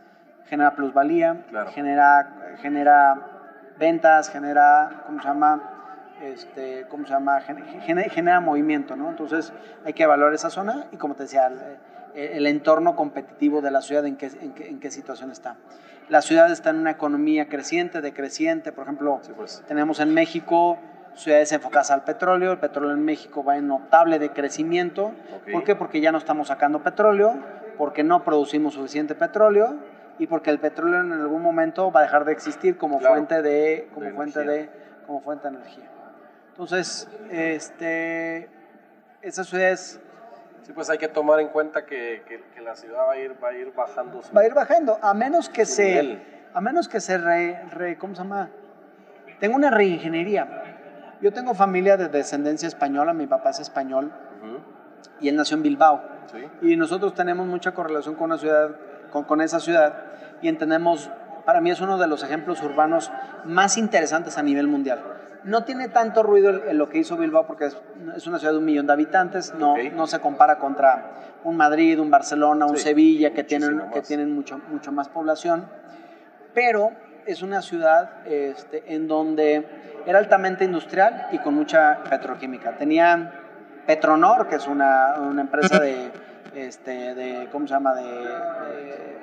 genera 0.46 0.74
plusvalía, 0.74 1.44
Claro. 1.48 1.70
genera, 1.70 2.56
genera 2.60 3.14
ventas, 3.78 4.30
genera, 4.30 5.02
¿cómo 5.06 5.20
se 5.20 5.28
llama? 5.28 5.70
Este, 6.22 6.86
¿cómo 6.88 7.04
se 7.04 7.10
llama? 7.12 7.40
Gen- 7.40 7.64
Genera, 7.82 8.08
genera 8.10 8.40
movimiento, 8.40 8.96
¿no? 8.96 9.10
Entonces 9.10 9.52
hay 9.84 9.92
que 9.92 10.04
evaluar 10.04 10.32
esa 10.32 10.50
zona 10.50 10.86
y, 10.92 10.96
como 10.96 11.14
te 11.14 11.24
decía, 11.24 11.48
el, 11.48 11.60
el 12.14 12.46
entorno 12.46 12.94
competitivo 12.96 13.60
de 13.60 13.70
la 13.70 13.80
ciudad, 13.82 14.06
en 14.06 14.16
qué, 14.16 14.26
en, 14.40 14.52
qué, 14.54 14.68
en 14.68 14.80
qué 14.80 14.90
situación 14.90 15.30
está. 15.30 15.56
La 16.08 16.22
ciudad 16.22 16.50
está 16.52 16.70
en 16.70 16.76
una 16.76 16.90
economía 16.92 17.48
creciente, 17.48 18.00
decreciente, 18.00 18.72
por 18.72 18.84
ejemplo, 18.84 19.18
Sí, 19.22 19.32
pues. 19.34 19.62
tenemos 19.66 20.00
en 20.00 20.12
México 20.14 20.78
ciudades 21.14 21.50
enfocadas 21.52 21.90
al 21.90 22.04
petróleo, 22.04 22.52
el 22.52 22.58
petróleo 22.58 22.92
en 22.92 23.04
México 23.04 23.42
va 23.44 23.56
en 23.56 23.66
notable 23.68 24.18
decrecimiento. 24.18 25.06
Ok. 25.36 25.52
¿Por 25.52 25.64
qué? 25.64 25.74
Porque 25.76 26.00
ya 26.00 26.12
no 26.12 26.18
estamos 26.18 26.48
sacando 26.48 26.82
petróleo, 26.82 27.34
porque 27.78 28.04
no 28.04 28.22
producimos 28.22 28.74
suficiente 28.74 29.14
petróleo 29.14 29.76
y 30.18 30.26
porque 30.26 30.50
el 30.50 30.59
petróleo 30.61 31.00
en 31.00 31.12
algún 31.12 31.42
momento 31.42 31.90
va 31.90 32.00
a 32.00 32.02
dejar 32.04 32.25
de 32.25 32.33
existir 32.33 32.76
como 32.76 32.99
Claro. 32.99 33.14
fuente 33.14 33.42
de 33.42 33.88
como 33.92 34.06
De 34.06 34.12
fuente 34.12 34.42
energía. 34.42 34.62
de 34.62 35.04
como 35.06 35.21
fuente 35.21 35.49
de 35.49 35.56
energía. 35.56 35.90
Entonces, 36.50 37.09
este 37.30 38.49
esas 39.23 39.47
ciudades 39.49 40.00
Sí, 40.62 40.73
pues 40.73 40.88
hay 40.88 40.97
que 40.97 41.09
tomar 41.09 41.40
en 41.40 41.49
cuenta 41.49 41.85
que, 41.85 42.23
que- 42.26 42.42
que 42.54 42.61
la 42.62 42.75
ciudad 42.75 43.00
va 43.06 43.12
a 43.12 43.18
ir, 43.18 43.37
va 43.42 43.49
a 43.49 43.52
ir 43.52 43.71
bajando 43.75 44.23
su... 44.23 44.33
va 44.33 44.40
a 44.40 44.47
ir 44.47 44.54
bajando 44.54 44.99
a 45.02 45.12
menos 45.12 45.50
que 45.50 45.66
se 45.66 45.85
nivel. 46.02 46.23
a 46.54 46.61
menos 46.62 46.88
que 46.88 47.00
se 47.00 47.18
re, 47.18 47.61
re- 47.71 47.99
¿cómo 47.99 48.14
se 48.14 48.23
llama? 48.23 48.49
Tengo 49.40 49.56
una 49.56 49.71
reingeniería. 49.71 51.16
Yo 51.21 51.35
tengo 51.35 51.52
familia 51.52 51.99
de 51.99 52.09
descendencia 52.09 52.66
española, 52.66 53.12
mi 53.12 53.26
papá 53.26 53.50
es 53.50 53.61
español 53.61 54.11
Ujú. 54.42 54.59
y 55.21 55.28
él 55.28 55.37
nació 55.37 55.59
en 55.59 55.64
Bilbao. 55.64 56.00
Sí. 56.33 56.49
Y 56.62 56.76
nosotros 56.76 57.12
tenemos 57.12 57.47
mucha 57.47 57.75
correlación 57.75 58.14
con 58.14 58.25
una 58.30 58.38
ciudad, 58.38 58.71
con, 59.14 59.23
con 59.25 59.40
esa 59.40 59.61
ciudad, 59.61 59.94
y 60.42 60.49
entendemos, 60.49 61.09
para 61.47 61.61
mí 61.61 61.71
es 61.71 61.80
uno 61.80 61.99
de 61.99 62.09
los 62.09 62.25
ejemplos 62.25 62.61
urbanos 62.64 63.12
más 63.44 63.78
interesantes 63.78 64.37
a 64.38 64.42
nivel 64.42 64.66
mundial. 64.66 65.00
No 65.44 65.62
tiene 65.62 65.88
tanto 65.88 66.25
ruido 66.25 66.50
el 66.50 66.76
lo 66.76 66.88
que 66.88 66.99
hizo 66.99 67.16
Bilbao 67.16 67.47
porque 67.47 67.66
es, 67.66 67.76
es 68.16 68.26
una 68.26 68.40
ciudad 68.40 68.54
de 68.54 68.59
un 68.59 68.64
millón 68.64 68.88
de 68.88 68.92
habitantes, 68.92 69.54
no, 69.54 69.76
no 69.94 70.09
se 70.09 70.18
compara 70.18 70.59
contra 70.59 71.12
un 71.44 71.56
Madrid, 71.56 72.00
un 72.00 72.11
Barcelona, 72.11 72.66
un 72.66 72.76
Sí, 72.76 72.83
Sevilla 72.83 73.33
que 73.33 73.44
tienen, 73.44 73.88
que 73.92 74.02
tienen 74.02 74.35
mucho, 74.35 74.59
mucho 74.68 74.90
más 74.90 75.09
población, 75.09 75.68
pero 76.52 76.90
es 77.25 77.42
una 77.42 77.62
ciudad 77.62 78.26
este, 78.26 78.94
en 78.94 79.06
donde 79.06 79.64
era 80.06 80.18
altamente 80.18 80.64
industrial 80.64 81.28
y 81.30 81.38
con 81.38 81.54
mucha 81.54 82.02
petroquímica. 82.11 82.73
Tenía 82.76 83.33
Petronor, 83.87 84.49
que 84.49 84.56
es 84.56 84.66
una, 84.66 85.21
una 85.21 85.42
empresa 85.42 85.78
de, 85.78 86.11
este, 86.54 87.14
de, 87.14 87.49
¿cómo 87.50 87.66
se 87.66 87.75
llama? 87.75 87.94
De, 87.94 88.02
de, 88.02 89.14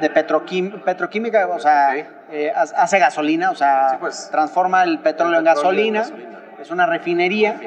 de 0.00 0.12
petroquim- 0.14 0.82
petroquímica, 0.82 1.46
o 1.48 1.58
sea, 1.58 1.96
eh, 2.30 2.52
hace 2.54 2.98
gasolina, 2.98 3.50
o 3.50 3.54
sea, 3.54 3.90
Sí, 3.90 3.96
pues. 4.00 4.28
transforma 4.30 4.82
el 4.84 4.98
petróleo, 5.00 5.38
en, 5.38 5.38
Petróleo 5.38 5.38
en 5.38 5.44
gasolina. 5.44 6.00
gasolina. 6.00 6.38
Es 6.60 6.70
una 6.70 6.86
refinería. 6.86 7.60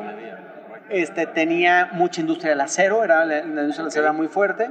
Este, 0.90 1.28
tenía 1.28 1.90
mucha 1.92 2.22
industria 2.22 2.52
del 2.52 2.62
acero, 2.62 3.04
era, 3.04 3.24
la, 3.26 3.36
la 3.36 3.42
industria 3.44 3.84
del 3.84 3.88
acero 3.88 4.06
era 4.06 4.14
muy 4.14 4.28
fuerte, 4.28 4.70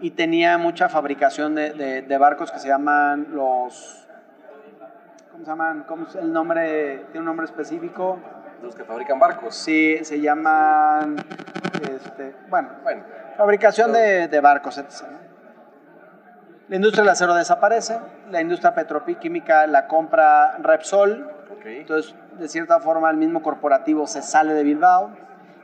y 0.00 0.10
tenía 0.10 0.58
mucha 0.58 0.88
fabricación 0.88 1.54
de, 1.54 1.70
de- 1.72 2.02
de 2.02 2.18
barcos 2.18 2.50
que 2.52 2.58
se 2.58 2.68
llaman 2.68 3.28
los... 3.32 4.06
¿Cómo 5.32 5.44
se 5.44 5.50
llaman? 5.50 5.84
¿Cómo 5.88 6.06
es 6.06 6.14
el 6.16 6.32
nombre? 6.32 6.98
¿Tiene 7.10 7.20
un 7.20 7.24
nombre 7.26 7.46
específico? 7.46 8.18
Los 8.62 8.74
que 8.74 8.84
fabrican 8.84 9.18
barcos. 9.18 9.54
Sí, 9.54 9.98
se 10.02 10.20
llaman... 10.20 11.16
Este, 11.82 12.34
bueno, 12.48 12.70
Bueno, 12.82 13.04
fabricación 13.36 13.92
de, 13.92 14.28
de 14.28 14.40
barcos, 14.40 14.78
etc. 14.78 15.04
La 16.68 16.76
industria 16.76 17.02
del 17.02 17.10
acero 17.10 17.34
desaparece, 17.34 17.98
la 18.30 18.40
industria 18.40 18.74
petroquímica 18.74 19.66
la 19.66 19.86
compra 19.86 20.56
Repsol, 20.58 21.30
entonces, 21.64 22.14
de 22.38 22.48
cierta 22.48 22.80
forma, 22.80 23.10
el 23.10 23.16
mismo 23.16 23.42
corporativo 23.42 24.06
se 24.06 24.22
sale 24.22 24.54
de 24.54 24.62
Bilbao. 24.62 25.10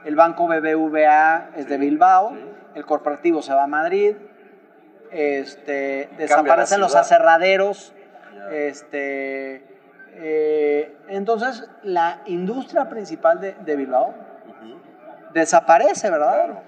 El 0.05 0.17
banco 0.17 0.47
BBVA 0.47 1.51
es 1.57 1.69
de 1.69 1.77
Bilbao. 1.77 2.35
El 2.75 2.87
corporativo 2.87 3.43
se 3.43 3.53
va 3.53 3.65
a 3.65 3.67
Madrid. 3.67 4.17
Este, 5.11 6.09
desaparecen 6.17 6.81
los 6.81 6.95
aserraderos. 6.95 7.93
Este, 8.51 9.80
eh, 10.14 10.97
entonces, 11.09 11.69
la 11.83 12.21
industria 12.26 12.88
principal 12.88 13.40
de, 13.40 13.55
de 13.55 13.76
Bilbao 13.76 14.09
Ujú. 14.09 14.79
desaparece, 15.35 16.11
¿verdad? 16.11 16.45
Claro. 16.45 16.61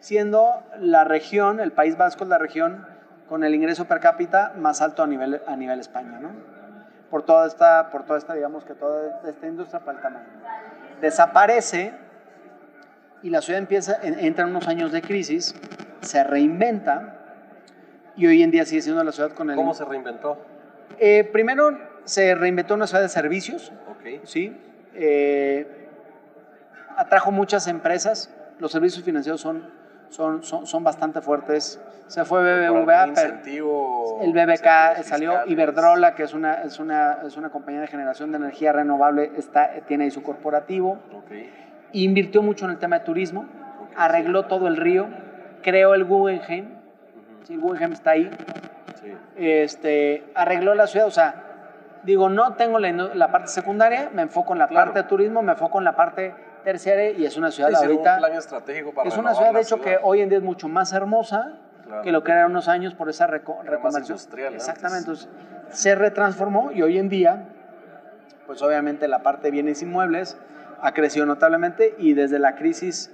Siendo 0.00 0.62
la 0.78 1.04
región, 1.04 1.60
el 1.60 1.72
País 1.72 1.96
Vasco 1.96 2.24
es 2.24 2.30
la 2.30 2.38
región 2.38 2.84
con 3.28 3.44
el 3.44 3.54
ingreso 3.54 3.84
per 3.86 4.00
cápita 4.00 4.52
más 4.56 4.82
alto 4.82 5.02
a 5.02 5.06
nivel, 5.06 5.40
a 5.46 5.56
nivel 5.56 5.78
España, 5.80 6.18
¿no? 6.20 6.30
Por 7.10 7.22
toda 7.24 7.46
esta, 7.46 7.90
por 7.90 8.04
toda 8.04 8.18
esta, 8.18 8.34
digamos 8.34 8.64
que 8.64 8.74
toda 8.74 9.20
esta 9.28 9.46
industria 9.46 9.80
para 9.80 9.98
el 9.98 10.02
tamaño. 10.02 10.26
Desaparece 11.00 11.92
y 13.22 13.30
la 13.30 13.40
ciudad 13.42 13.58
empieza, 13.58 13.98
en- 14.02 14.18
entra 14.18 14.44
en 14.44 14.50
unos 14.50 14.66
años 14.68 14.92
de 14.92 15.02
crisis, 15.02 15.54
se 16.00 16.24
reinventa 16.24 17.14
y 18.16 18.26
hoy 18.26 18.42
en 18.42 18.50
día 18.50 18.64
sigue 18.64 18.82
siendo 18.82 19.02
la 19.04 19.12
ciudad 19.12 19.30
con 19.32 19.50
el... 19.50 19.56
¿Cómo 19.56 19.72
se 19.74 19.84
reinventó? 19.84 20.36
Eh, 20.98 21.24
primero 21.32 21.78
se 22.04 22.34
reinventó 22.34 22.74
una 22.74 22.86
ciudad 22.86 23.02
de 23.02 23.08
servicios. 23.08 23.72
¿sí? 24.24 24.56
Eh, 24.94 25.88
atrajo 26.96 27.30
muchas 27.30 27.66
empresas, 27.68 28.34
los 28.58 28.72
servicios 28.72 29.04
financieros 29.04 29.40
son, 29.40 29.70
son, 30.10 30.42
son, 30.42 30.66
son 30.66 30.84
bastante 30.84 31.20
fuertes. 31.20 31.80
Se 32.08 32.24
fue 32.24 32.40
¿Por 32.68 32.84
BBVA, 32.84 33.08
incentivo, 33.08 34.20
el 34.22 34.32
BBK 34.32 35.02
salió, 35.02 35.30
fiscales? 35.30 35.50
Iberdrola, 35.50 36.14
que 36.14 36.24
es 36.24 36.34
una, 36.34 36.54
es, 36.62 36.78
una, 36.78 37.18
es 37.26 37.36
una 37.36 37.48
compañía 37.50 37.80
de 37.80 37.86
generación 37.86 38.32
de 38.32 38.36
energía 38.36 38.72
renovable, 38.72 39.32
está, 39.38 39.70
tiene 39.86 40.04
ahí 40.04 40.10
su 40.10 40.22
corporativo. 40.22 40.98
Invirtió 41.92 42.42
mucho 42.42 42.66
en 42.66 42.72
el 42.72 42.78
tema 42.78 42.98
de 42.98 43.04
turismo, 43.06 43.46
arregló 43.96 44.44
todo 44.46 44.68
el 44.68 44.76
río, 44.76 45.08
creó 45.62 45.94
el 45.94 46.04
Guggenheim, 46.04 46.68
sí, 47.44 47.56
Guggenheim 47.56 47.92
está 47.92 48.10
ahí, 48.10 48.30
Sí. 49.00 49.12
este, 49.36 50.24
arregló 50.34 50.74
la 50.74 50.86
ciudad, 50.86 51.06
o 51.06 51.10
sea, 51.10 51.51
digo, 52.02 52.28
no 52.28 52.54
tengo 52.54 52.78
la, 52.78 52.90
la 52.92 53.30
parte 53.30 53.48
secundaria, 53.48 54.10
me 54.12 54.22
enfoco 54.22 54.52
en 54.52 54.58
la 54.60 54.68
Claro. 54.68 54.86
parte 54.86 55.02
de 55.02 55.08
turismo, 55.08 55.42
me 55.42 55.52
enfoco 55.52 55.78
en 55.78 55.84
la 55.84 55.94
parte 55.96 56.34
terciaria 56.64 57.10
y 57.10 57.24
es 57.24 57.36
una 57.36 57.50
ciudad 57.50 57.70
Sí, 57.70 57.74
ahorita, 57.76 58.14
un 58.14 58.18
plan 58.20 58.32
estratégico 58.34 58.92
para 58.92 59.08
es 59.08 59.16
una 59.16 59.34
ciudad 59.34 59.52
de 59.52 59.60
hecho 59.60 59.76
que 59.78 59.90
ciudad. 59.90 60.00
hoy 60.04 60.20
en 60.20 60.28
día 60.28 60.38
es 60.38 60.44
mucho 60.44 60.68
más 60.68 60.92
hermosa 60.92 61.54
Claro. 61.84 62.02
que 62.02 62.12
lo 62.12 62.22
que 62.22 62.30
era 62.30 62.46
unos 62.46 62.68
años 62.68 62.94
por 62.94 63.08
esa 63.10 63.26
reco- 63.26 63.54
Era 63.54 63.62
más 63.64 63.70
reconversión. 63.70 64.16
industrial 64.16 64.54
Exactamente, 64.54 65.10
antes. 65.10 65.24
entonces 65.26 65.78
se 65.80 65.94
retransformó 65.96 66.70
y 66.70 66.82
hoy 66.82 66.96
en 66.98 67.08
día, 67.08 67.42
pues 68.46 68.62
obviamente 68.62 69.08
la 69.08 69.22
parte 69.24 69.48
de 69.48 69.50
bienes 69.50 69.82
inmuebles 69.82 70.36
ha 70.80 70.92
crecido 70.94 71.26
notablemente 71.26 71.94
y 71.98 72.14
desde 72.14 72.38
la 72.38 72.54
crisis 72.54 73.10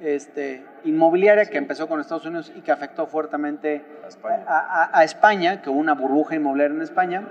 este, 0.00 0.64
inmobiliaria 0.84 1.44
que 1.46 1.58
empezó 1.58 1.88
con 1.88 2.00
Estados 2.00 2.24
Unidos 2.24 2.52
y 2.54 2.60
que 2.62 2.70
afectó 2.72 3.06
fuertemente 3.06 3.84
A 4.04 4.08
España. 4.08 4.44
a, 4.46 4.84
a- 4.84 4.98
a 5.00 5.04
España, 5.04 5.60
que 5.60 5.70
hubo 5.70 5.78
una 5.78 5.94
burbuja 5.94 6.34
inmobiliaria 6.36 6.76
en 6.76 6.82
España, 6.82 7.22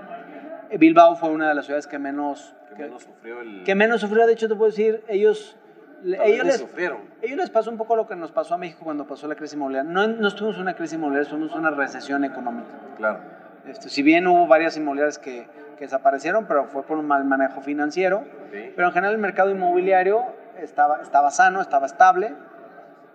Bilbao 0.76 1.16
fue 1.16 1.30
una 1.30 1.48
de 1.48 1.54
las 1.54 1.64
ciudades 1.66 1.86
que 1.86 1.98
menos, 1.98 2.54
que 2.70 2.74
que, 2.76 2.82
menos 2.84 3.02
sufrió 3.02 3.40
el... 3.40 3.64
que 3.64 3.74
menos 3.74 4.00
sufrió. 4.00 4.26
De 4.26 4.32
hecho, 4.34 4.48
te 4.48 4.54
puedo 4.54 4.70
decir, 4.70 5.02
ellos, 5.08 5.56
ellos 6.04 6.46
les, 6.46 6.58
sufrieron. 6.58 6.98
ellos 7.22 7.38
les 7.38 7.50
pasó 7.50 7.70
un 7.70 7.76
poco 7.78 7.96
lo 7.96 8.06
que 8.06 8.16
nos 8.16 8.30
pasó 8.32 8.54
a 8.54 8.58
México 8.58 8.80
cuando 8.84 9.06
pasó 9.06 9.26
la 9.28 9.34
crisis 9.34 9.54
inmobiliaria. 9.54 9.90
No, 9.90 10.06
no 10.06 10.28
estuvimos 10.28 10.56
en 10.56 10.62
una 10.62 10.74
crisis 10.74 10.94
inmobiliaria, 10.94 11.22
estuvimos 11.24 11.52
en 11.52 11.58
una 11.58 11.70
recesión 11.70 12.24
económica. 12.24 12.68
Claro. 12.96 13.20
Este, 13.66 13.88
si 13.88 14.02
bien 14.02 14.26
hubo 14.26 14.46
varias 14.46 14.76
inmobiliarias 14.76 15.18
que, 15.18 15.46
que 15.76 15.84
desaparecieron, 15.84 16.46
pero 16.46 16.64
fue 16.66 16.82
por 16.82 16.98
un 16.98 17.06
mal 17.06 17.24
manejo 17.24 17.60
financiero. 17.60 18.18
Ok. 18.18 18.72
Pero 18.76 18.88
en 18.88 18.92
general 18.92 19.14
el 19.14 19.20
mercado 19.20 19.50
inmobiliario 19.50 20.22
estaba, 20.58 21.00
estaba 21.02 21.30
sano, 21.30 21.60
estaba 21.60 21.86
estable. 21.86 22.34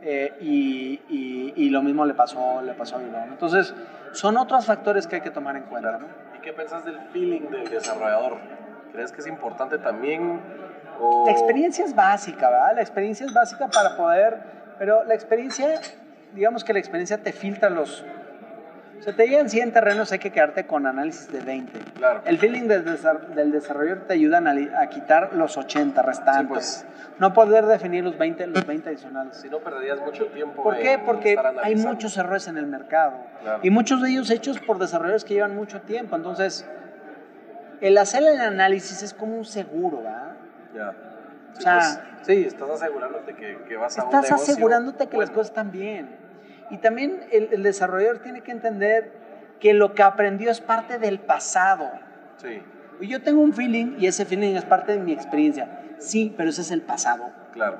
eh, 0.01 0.33
y, 0.41 0.99
y- 1.09 1.53
y 1.55 1.69
lo 1.69 1.81
mismo 1.81 2.05
le 2.05 2.13
pasó, 2.13 2.61
le 2.61 2.73
pasó 2.73 2.97
a 2.97 2.99
Bilbao. 2.99 3.23
Entonces, 3.29 3.73
son 4.11 4.35
otros 4.37 4.65
factores 4.65 5.07
que 5.07 5.15
hay 5.15 5.21
que 5.21 5.31
tomar 5.31 5.55
en 5.55 5.63
cuenta. 5.63 5.97
¿no? 5.97 6.07
¿Y 6.43 6.45
qué 6.45 6.51
pensás 6.51 6.83
del 6.83 6.99
feeling 7.13 7.49
del 7.51 7.69
desarrollador? 7.69 8.37
¿Crees 8.91 9.13
que 9.13 9.21
es 9.21 9.27
importante 9.27 9.77
también? 9.77 10.41
O... 10.99 11.23
La 11.25 11.31
experiencia 11.31 11.85
es 11.85 11.95
básica, 11.95 12.49
¿verdad? 12.49 12.75
La 12.75 12.81
experiencia 12.81 13.25
es 13.25 13.33
básica 13.33 13.69
para 13.69 13.95
poder, 13.95 14.39
pero 14.77 15.05
la 15.05 15.13
experiencia, 15.13 15.79
digamos 16.33 16.65
que 16.65 16.73
la 16.73 16.79
experiencia 16.79 17.23
te 17.23 17.31
filtra 17.31 17.69
los... 17.69 18.03
O 18.99 19.03
sea, 19.03 19.13
te 19.13 19.27
llegan 19.27 19.49
100 19.49 19.73
terrenos, 19.73 20.11
hay 20.13 20.19
que 20.19 20.31
quedarte 20.31 20.65
con 20.65 20.87
análisis 20.87 21.29
de 21.31 21.41
20. 21.41 21.77
Claro. 21.97 22.21
El 22.25 22.37
feeling 22.37 22.67
del, 22.67 22.85
desa- 22.85 23.19
del 23.35 23.51
desarrollador 23.51 24.03
te 24.07 24.13
ayuda 24.13 24.41
a, 24.79 24.87
quitar 24.87 25.33
los 25.33 25.57
80 25.57 26.01
restantes. 26.01 26.47
pues. 26.47 26.85
No 27.19 27.33
poder 27.33 27.65
definir 27.65 28.03
los 28.03 28.17
20, 28.17 28.47
los 28.47 28.65
20 28.65 28.89
adicionales. 28.89 29.37
Si 29.37 29.49
no 29.49 29.59
perderías 29.59 29.99
mucho 29.99 30.27
tiempo 30.27 30.63
¿Por 30.63 30.77
qué? 30.77 30.99
Porque 31.05 31.37
hay 31.61 31.75
muchos 31.75 32.17
errores 32.17 32.47
en 32.47 32.57
el 32.57 32.65
mercado. 32.65 33.17
Claro. 33.41 33.59
Y 33.61 33.69
muchos 33.71 34.01
de 34.01 34.09
ellos 34.09 34.29
hechos 34.29 34.59
por 34.59 34.79
desarrolladores 34.79 35.25
que 35.25 35.33
llevan 35.33 35.53
mucho 35.55 35.81
tiempo. 35.81 36.15
Entonces, 36.15 36.65
el 37.81 37.97
hacer 37.97 38.23
el 38.23 38.39
análisis 38.39 39.03
es 39.03 39.13
como 39.13 39.37
un 39.37 39.45
seguro, 39.45 39.97
¿verdad? 39.97 40.31
Ya. 40.73 40.89
O 40.89 41.55
Sí, 41.55 41.61
sea, 41.61 41.79
pues, 41.79 41.99
sí, 42.25 42.45
estás 42.45 42.69
asegurándote 42.69 43.35
que, 43.35 43.57
que 43.67 43.75
vas 43.75 43.99
a 43.99 44.05
un 44.05 44.15
Estás 44.15 44.31
asegurándote 44.31 45.07
que 45.07 45.17
las 45.17 45.29
cosas 45.29 45.47
están 45.47 45.71
bien. 45.71 46.22
Y 46.73 46.77
también 46.79 47.23
el, 47.31 47.49
el 47.51 47.61
desarrollador 47.61 48.17
tiene 48.23 48.41
que 48.41 48.49
entender 48.51 49.11
que 49.59 49.75
lo 49.75 49.93
que 49.93 50.01
aprendió 50.01 50.49
es 50.49 50.59
parte 50.59 50.97
del 50.97 51.19
pasado. 51.19 51.87
Sí, 52.37 52.63
Y 52.99 53.07
yo 53.07 53.21
tengo 53.21 53.41
un 53.41 53.53
feeling 53.53 53.95
y 53.99 54.07
ese 54.07 54.25
feeling 54.25 54.55
es 54.55 54.65
parte 54.65 54.93
de 54.93 54.99
mi 54.99 55.13
experiencia. 55.13 55.67
Sí, 55.99 56.33
pero 56.35 56.49
ese 56.49 56.61
es 56.61 56.71
el 56.71 56.81
pasado. 56.81 57.29
claro. 57.53 57.77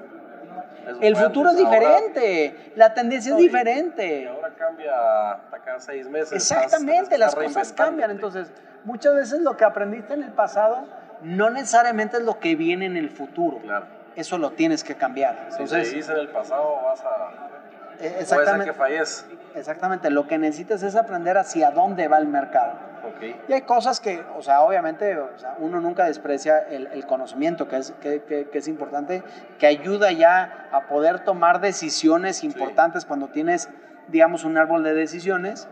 Eso 0.86 0.98
El 1.02 1.16
futuro 1.16 1.50
es 1.52 1.58
ahora- 1.58 1.70
diferente. 1.80 2.74
La 2.76 2.94
tendencia 2.94 3.32
No, 3.32 3.38
es 3.38 3.44
diferente. 3.44 4.22
Y 4.24 4.26
ahora 4.28 4.54
cambia 4.54 5.32
hasta 5.32 5.60
cada 5.60 5.80
seis 5.80 6.08
meses. 6.10 6.34
Exactamente, 6.34 7.16
estás 7.16 7.20
las 7.20 7.36
cosas 7.36 7.72
cambian. 7.74 8.12
Entonces, 8.12 8.52
muchas 8.84 9.16
veces 9.16 9.40
lo 9.40 9.56
que 9.58 9.64
aprendiste 9.64 10.14
en 10.14 10.24
el 10.24 10.34
pasado 10.34 10.86
no 11.24 11.50
necesariamente 11.50 12.18
es 12.18 12.24
lo 12.24 12.38
que 12.38 12.56
viene 12.58 12.86
en 12.86 12.98
el 12.98 13.10
futuro. 13.10 13.60
Claro. 13.60 13.86
Eso 14.18 14.38
lo 14.38 14.52
tienes 14.52 14.84
que 14.84 14.96
cambiar. 14.96 15.46
Si 15.52 15.64
Entonces, 15.64 15.88
seguís 15.90 16.10
en 16.10 16.18
el 16.18 16.28
pasado, 16.28 16.76
vas 16.84 17.02
a. 17.02 17.50
eh, 17.94 17.98
Puede 18.00 18.12
ser 18.12 18.22
exactamente. 18.22 18.66
que 18.66 18.74
falles. 18.74 19.26
Exactamente, 19.56 20.10
lo 20.10 20.28
que 20.28 20.38
necesitas 20.38 20.82
es 20.84 20.96
aprender 20.96 21.38
hacia 21.38 21.72
dónde 21.72 22.08
va 22.08 22.18
el 22.18 22.28
mercado. 22.28 22.74
Ok. 23.06 23.36
Y 23.50 23.54
hay 23.54 23.62
cosas 23.62 24.00
que, 24.00 24.24
o 24.36 24.42
sea, 24.42 24.62
obviamente, 24.62 25.18
o 25.18 25.38
sea, 25.38 25.56
uno 25.60 25.80
nunca 25.80 26.06
desprecia 26.06 26.60
el, 26.60 26.88
el 26.88 27.06
conocimiento, 27.06 27.68
que 27.68 27.78
es, 27.78 27.92
que, 28.02 28.24
que- 28.24 28.50
que 28.50 28.58
es 28.58 28.68
importante, 28.68 29.22
que 29.60 29.68
ayuda 29.68 30.12
ya 30.12 30.70
a 30.72 30.88
poder 30.88 31.20
tomar 31.24 31.60
decisiones 31.62 32.44
importantes 32.44 33.06
cuando 33.06 33.28
tienes, 33.28 33.70
digamos, 34.08 34.44
un 34.46 34.58
árbol 34.58 34.84
de 34.84 34.94
decisiones, 34.96 35.68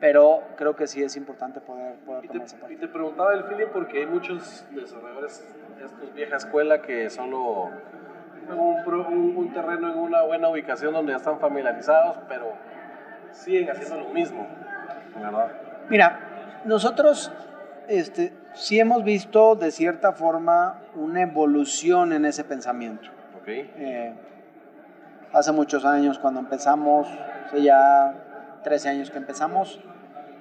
pero 0.00 0.42
creo 0.56 0.76
que 0.76 0.86
sí 0.86 1.02
es 1.02 1.16
importante 1.16 1.60
poder, 1.60 1.94
poder 2.06 2.24
Y 2.24 2.28
tomar 2.28 2.46
esa 2.46 2.56
te, 2.56 2.58
y 2.58 2.60
parte. 2.62 2.76
te 2.76 2.88
preguntaba 2.88 3.34
el 3.34 3.44
feeling 3.44 3.66
porque 3.72 3.98
hay 4.00 4.06
muchos 4.06 4.64
desarrolladores, 4.70 5.44
estos 5.84 6.14
vieja 6.14 6.36
escuela, 6.36 6.80
que 6.82 7.10
solo 7.10 7.70
un, 8.54 9.52
terreno 9.52 9.92
en 9.92 9.98
una 9.98 10.22
buena 10.22 10.48
ubicación 10.48 10.92
donde 10.92 11.12
ya 11.12 11.16
están 11.16 11.38
familiarizados, 11.38 12.18
pero 12.28 12.52
siguen 13.32 13.70
haciendo 13.70 14.00
lo 14.00 14.08
mismo, 14.10 14.46
¿verdad? 15.20 15.52
Mira, 15.88 16.60
nosotros 16.64 17.32
este, 17.88 18.32
sí 18.54 18.78
hemos 18.80 19.04
visto 19.04 19.54
de 19.54 19.70
cierta 19.70 20.12
forma 20.12 20.80
una 20.94 21.22
evolución 21.22 22.12
en 22.12 22.24
ese 22.24 22.44
pensamiento. 22.44 23.08
Ok. 23.40 23.48
Eh, 23.48 24.14
hace 25.32 25.52
muchos 25.52 25.84
años 25.84 26.18
cuando 26.18 26.40
empezamos, 26.40 27.08
hace 27.46 27.62
ya 27.62 28.14
13 28.64 28.88
años 28.88 29.10
que 29.10 29.18
empezamos, 29.18 29.80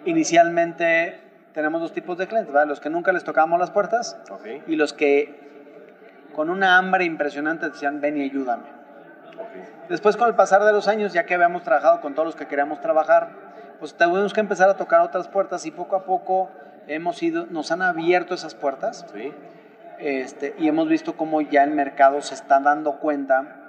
inicialmente 0.05 1.19
tenemos 1.53 1.81
dos 1.81 1.93
tipos 1.93 2.17
de 2.17 2.27
clientes, 2.27 2.51
¿verdad? 2.53 2.67
los 2.67 2.79
que 2.79 2.89
nunca 2.89 3.11
les 3.13 3.23
tocábamos 3.23 3.59
las 3.59 3.71
puertas 3.71 4.19
y 4.67 4.75
los 4.75 4.93
que 4.93 5.44
con 6.35 6.49
una 6.49 6.77
hambre 6.77 7.05
impresionante 7.05 7.69
decían, 7.69 8.01
ven 8.01 8.17
y 8.17 8.23
ayúdame. 8.23 8.63
Después, 9.89 10.17
con 10.17 10.27
el 10.27 10.35
pasar 10.35 10.63
de 10.63 10.71
los 10.73 10.87
años, 10.87 11.13
ya 11.13 11.25
que 11.25 11.33
habíamos 11.35 11.63
trabajado 11.63 12.01
con 12.01 12.13
todos 12.13 12.25
los 12.25 12.35
que 12.35 12.47
queríamos 12.47 12.81
trabajar, 12.81 13.29
pues 13.79 13.93
tuvimos 13.95 14.33
que 14.33 14.39
empezar 14.39 14.69
a 14.69 14.75
tocar 14.75 15.01
otras 15.01 15.27
puertas 15.27 15.65
y 15.65 15.71
poco 15.71 15.95
a 15.95 16.03
poco 16.05 16.49
hemos 16.87 17.21
ido, 17.23 17.45
nos 17.49 17.71
han 17.71 17.81
abierto 17.81 18.33
esas 18.33 18.55
puertas 18.55 19.05
Sí. 19.13 19.33
este, 19.99 20.55
y 20.57 20.67
hemos 20.67 20.87
visto 20.87 21.15
cómo 21.17 21.41
ya 21.41 21.63
el 21.63 21.71
mercado 21.71 22.21
se 22.21 22.33
está 22.35 22.59
dando 22.59 22.99
cuenta 22.99 23.61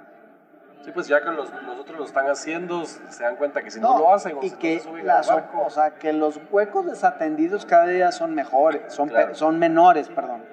Sí, 0.83 0.91
pues 0.93 1.07
ya 1.07 1.21
que 1.21 1.31
los, 1.31 1.51
los 1.65 1.79
otros 1.79 1.97
lo 1.97 2.05
están 2.05 2.27
haciendo, 2.29 2.85
se 2.85 3.23
dan 3.23 3.35
cuenta 3.35 3.61
que 3.61 3.71
si 3.71 3.79
no, 3.81 3.97
lo 3.99 4.13
hacen 4.13 4.37
o 4.37 4.43
y 4.43 4.51
no 4.51 4.59
que 4.59 4.79
se 4.79 4.85
suben 4.85 5.05
las, 5.05 5.27
barco, 5.27 5.63
o 5.65 5.69
sea, 5.69 5.95
que 5.95 6.13
los 6.13 6.39
huecos 6.49 6.85
desatendidos 6.85 7.65
cada 7.65 7.87
día 7.87 8.11
son 8.13 8.33
mejores, 8.33 8.93
son, 8.93 9.09
pe- 9.09 9.15
Claro. 9.15 9.35
son 9.35 9.59
menores, 9.59 10.07
perdón. 10.07 10.43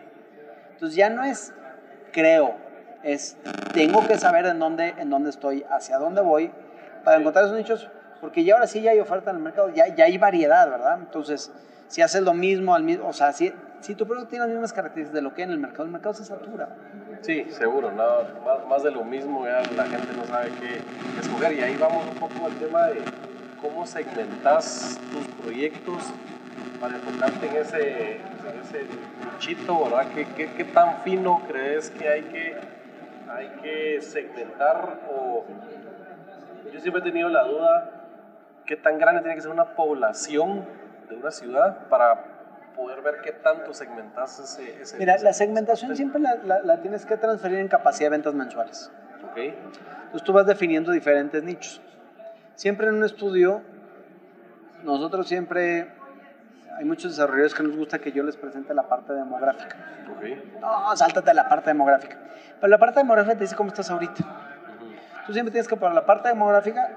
Entonces 0.73 0.97
ya 0.97 1.09
no 1.11 1.23
es 1.23 1.55
creo, 2.15 2.55
es 3.03 3.37
tengo 3.75 4.07
que 4.07 4.17
saber 4.17 4.47
en 4.47 4.59
dónde, 4.59 4.95
en 4.97 5.11
dónde 5.11 5.31
estoy, 5.31 5.67
hacia 5.69 5.99
dónde 5.99 6.23
voy, 6.23 6.51
para 7.03 7.19
encontrar 7.19 7.45
esos 7.45 7.57
nichos, 7.59 7.91
porque 8.21 8.45
ya 8.45 8.55
ahora 8.55 8.67
sí 8.67 8.81
ya 8.81 8.93
hay 8.93 9.01
oferta 9.01 9.31
en 9.31 9.37
el 9.37 9.43
mercado, 9.43 9.69
ya, 9.71 9.89
ya 9.95 10.05
hay 10.05 10.17
variedad, 10.17 10.71
¿verdad? 10.71 10.99
Entonces, 11.01 11.53
si 11.89 12.01
haces 12.01 12.23
lo 12.23 12.33
mismo, 12.33 12.75
al 12.75 13.01
o 13.03 13.13
sea, 13.13 13.33
si, 13.33 13.53
si 13.81 13.95
tu 13.95 14.07
producto 14.07 14.31
tiene 14.31 14.47
las 14.47 14.53
mismas 14.53 14.73
características 14.73 15.15
de 15.15 15.23
lo 15.23 15.35
que 15.35 15.43
hay 15.43 15.49
en 15.49 15.53
el 15.53 15.59
mercado, 15.59 15.85
el 15.85 15.91
mercado 15.91 16.15
se 16.15 16.25
satura. 16.25 16.69
Sí, 17.21 17.47
seguro, 17.51 17.91
nada, 17.93 18.29
más, 18.45 18.67
más 18.67 18.83
de 18.83 18.93
lo 18.93 19.05
mismo, 19.05 19.45
ya 19.45 19.63
la 19.77 19.85
gente 19.85 20.09
no 20.17 20.25
sabe 20.25 20.51
qué 20.61 20.81
escoger. 21.21 21.53
Y 21.53 21.63
ahí 21.63 21.77
vamos 21.77 22.07
un 22.07 22.15
poco 22.15 22.47
al 22.47 22.53
tema 22.55 22.87
de 22.87 23.03
cómo 23.61 23.87
segmentas 23.87 24.99
tus 25.13 25.27
proyectos 25.43 26.03
para 26.81 26.95
enfocarte 26.97 27.47
en 27.49 27.57
ese, 27.57 28.17
en 28.17 28.61
ese 28.63 28.87
nichito, 29.33 29.85
¿verdad? 29.85 30.07
¿Qué, 30.15 30.27
qué, 30.37 30.53
qué 30.55 30.65
tan 30.65 30.99
fino 31.03 31.43
crees 31.47 31.91
que 31.91 32.09
hay 32.09 32.23
que, 32.23 32.57
hay 33.31 33.49
que 33.63 34.01
segmentar? 34.03 35.01
O 35.11 35.45
yo 36.73 36.81
siempre 36.81 37.01
he 37.01 37.05
tenido 37.05 37.29
la 37.29 37.45
duda, 37.45 37.91
¿qué 38.67 38.77
tan 38.77 38.99
grande 38.99 39.21
tiene 39.23 39.35
que 39.37 39.43
ser 39.43 39.51
una 39.51 39.75
población 39.77 40.65
de 41.09 41.17
una 41.17 41.31
ciudad 41.31 41.87
para 41.89 42.25
poder 42.75 43.03
ver 43.03 43.21
qué 43.23 43.31
tanto 43.33 43.73
segmentas 43.73 44.39
ese, 44.41 44.83
ese 44.83 44.97
Mira, 44.99 45.15
ese- 45.15 45.25
la 45.25 45.33
segmentación 45.33 45.95
siempre 45.95 46.21
la, 46.21 46.35
la- 46.45 46.61
la 46.63 46.81
tienes 46.81 47.07
que 47.07 47.17
transferir 47.17 47.59
en 47.59 47.69
capacidad 47.69 48.07
de 48.07 48.17
ventas 48.17 48.35
mensuales. 48.35 48.91
Ok, 49.31 49.37
Entonces 49.39 50.23
tú 50.25 50.33
vas 50.33 50.47
definiendo 50.47 50.91
diferentes 50.91 51.43
nichos. 51.43 51.81
Siempre 52.57 52.89
en 52.89 52.95
un 52.95 53.05
estudio, 53.05 53.63
nosotros 54.83 55.29
siempre, 55.29 55.89
hay 56.79 56.85
muchos 56.85 57.13
desarrolladores 57.13 57.55
que 57.55 57.63
nos 57.63 57.77
gusta 57.77 57.99
que 57.99 58.13
yo 58.13 58.23
les 58.23 58.37
presente 58.37 58.75
la 58.75 58.85
parte 58.85 59.13
demográfica. 59.13 59.77
ok. 60.11 60.61
No, 60.61 60.97
sáltate 60.97 61.33
la 61.35 61.49
parte 61.49 61.71
demográfica. 61.71 62.17
Pero 62.61 62.69
la 62.71 62.79
parte 62.79 63.01
demográfica 63.01 63.37
te 63.37 63.45
dice 63.45 63.57
cómo 63.57 63.69
estás 63.69 63.91
ahorita. 63.91 64.25
Tú 65.27 65.33
siempre 65.33 65.51
tienes 65.53 65.69
que 65.69 65.77
poner 65.77 65.95
la 65.95 66.05
parte 66.07 66.29
demográfica 66.29 66.91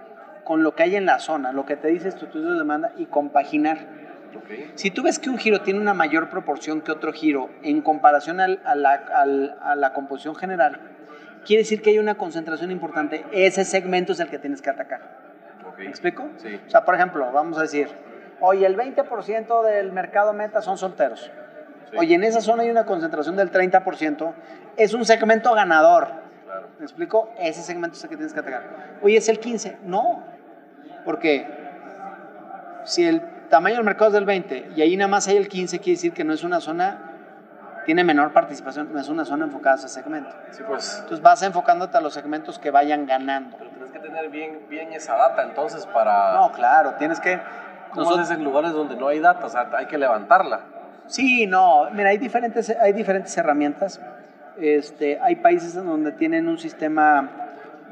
con 0.43 0.63
lo 0.63 0.75
que 0.75 0.83
hay 0.83 0.95
en 0.95 1.05
la 1.05 1.19
zona, 1.19 1.51
lo 1.51 1.65
que 1.65 1.75
te 1.75 1.87
dice 1.89 2.11
tu 2.11 2.25
estudio 2.25 2.51
de 2.51 2.57
demanda 2.59 2.91
y 2.97 3.05
compaginar. 3.05 3.77
Ok, 4.35 4.71
Si 4.75 4.91
tú 4.91 5.03
ves 5.03 5.19
que 5.19 5.29
un 5.29 5.37
giro 5.37 5.61
tiene 5.61 5.79
una 5.79 5.93
mayor 5.93 6.29
proporción 6.29 6.81
que 6.81 6.91
otro 6.91 7.11
giro 7.13 7.49
en 7.63 7.81
comparación 7.81 8.39
al- 8.39 8.59
a, 8.65 8.75
la, 8.75 8.91
al- 8.93 9.57
a 9.61 9.75
la 9.75 9.93
composición 9.93 10.35
general, 10.35 10.79
quiere 11.45 11.63
decir 11.63 11.81
que 11.81 11.91
hay 11.91 11.99
una 11.99 12.15
concentración 12.15 12.71
importante. 12.71 13.25
Ese 13.31 13.63
segmento 13.65 14.11
es 14.13 14.19
el 14.19 14.29
que 14.29 14.37
tienes 14.39 14.61
que 14.61 14.69
atacar. 14.69 15.01
ok. 15.67 15.77
¿Me 15.79 15.85
explico? 15.87 16.27
Sí. 16.37 16.59
O 16.65 16.69
sea, 16.69 16.83
por 16.85 16.95
ejemplo, 16.95 17.31
vamos 17.31 17.57
a 17.57 17.61
decir, 17.61 17.87
oye, 18.41 18.65
el 18.65 18.77
20% 18.77 19.63
del 19.63 19.91
mercado 19.91 20.33
meta 20.33 20.61
son 20.61 20.77
solteros. 20.77 21.31
Sí. 21.89 21.97
Oye, 21.97 22.15
en 22.15 22.23
esa 22.23 22.41
zona 22.41 22.63
hay 22.63 22.69
una 22.69 22.85
concentración 22.85 23.35
del 23.35 23.51
30%. 23.51 24.33
Es 24.75 24.93
un 24.93 25.05
segmento 25.05 25.53
ganador. 25.53 26.07
Claro. 26.45 26.67
¿Me 26.79 26.85
explico? 26.85 27.29
Ese 27.39 27.61
segmento 27.61 27.97
es 27.97 28.03
el 28.03 28.09
que 28.09 28.15
tienes 28.17 28.33
que 28.33 28.39
atacar. 28.39 28.63
Oye, 29.01 29.17
¿es 29.17 29.29
el 29.29 29.39
15? 29.39 29.79
No. 29.83 30.23
Porque 31.05 31.47
si 32.83 33.05
el 33.05 33.21
tamaño 33.49 33.75
del 33.75 33.85
mercado 33.85 34.07
es 34.07 34.13
del 34.13 34.25
20 34.25 34.71
y 34.75 34.81
ahí 34.81 34.97
nada 34.97 35.07
más 35.07 35.27
hay 35.27 35.37
el 35.37 35.47
15, 35.47 35.79
quiere 35.79 35.95
decir 35.95 36.13
que 36.13 36.23
no 36.23 36.33
es 36.33 36.43
una 36.43 36.59
zona, 36.59 37.13
tiene 37.85 38.03
menor 38.03 38.33
participación, 38.33 38.91
no 38.91 38.99
es 38.99 39.07
una 39.07 39.23
zona 39.23 39.45
enfocada 39.45 39.75
a 39.75 39.79
ese 39.79 39.87
segmento. 39.87 40.29
Sí, 40.51 40.63
pues. 40.67 40.97
Entonces 40.99 41.21
vas 41.21 41.41
enfocándote 41.43 41.97
a 41.97 42.01
los 42.01 42.13
segmentos 42.13 42.59
que 42.59 42.71
vayan 42.71 43.05
ganando. 43.05 43.57
Pero 43.57 43.69
tienes 43.69 43.91
que 43.91 43.99
tener 43.99 44.29
bien, 44.29 44.65
bien 44.69 44.91
esa 44.91 45.15
data 45.15 45.43
entonces 45.43 45.85
para. 45.85 46.33
No, 46.33 46.51
claro, 46.51 46.95
tienes 46.95 47.19
que... 47.21 47.39
¿Cómo 47.89 48.01
nosotros- 48.03 48.25
haces 48.25 48.37
en 48.37 48.43
lugares 48.43 48.71
donde 48.73 48.95
no 48.95 49.07
hay 49.07 49.19
data? 49.19 49.45
O 49.45 49.49
sea, 49.49 49.69
hay 49.77 49.85
que 49.87 49.97
levantarla. 49.97 50.61
Sí, 51.07 51.47
no, 51.47 51.89
mira, 51.91 52.09
hay 52.09 52.17
diferentes, 52.17 52.69
hay 52.69 52.93
diferentes 52.93 53.35
herramientas. 53.37 54.01
Este, 54.59 55.19
hay 55.21 55.35
países 55.37 55.75
en 55.75 55.85
donde 55.85 56.11
tienen 56.11 56.47
un 56.47 56.57
sistema 56.57 57.29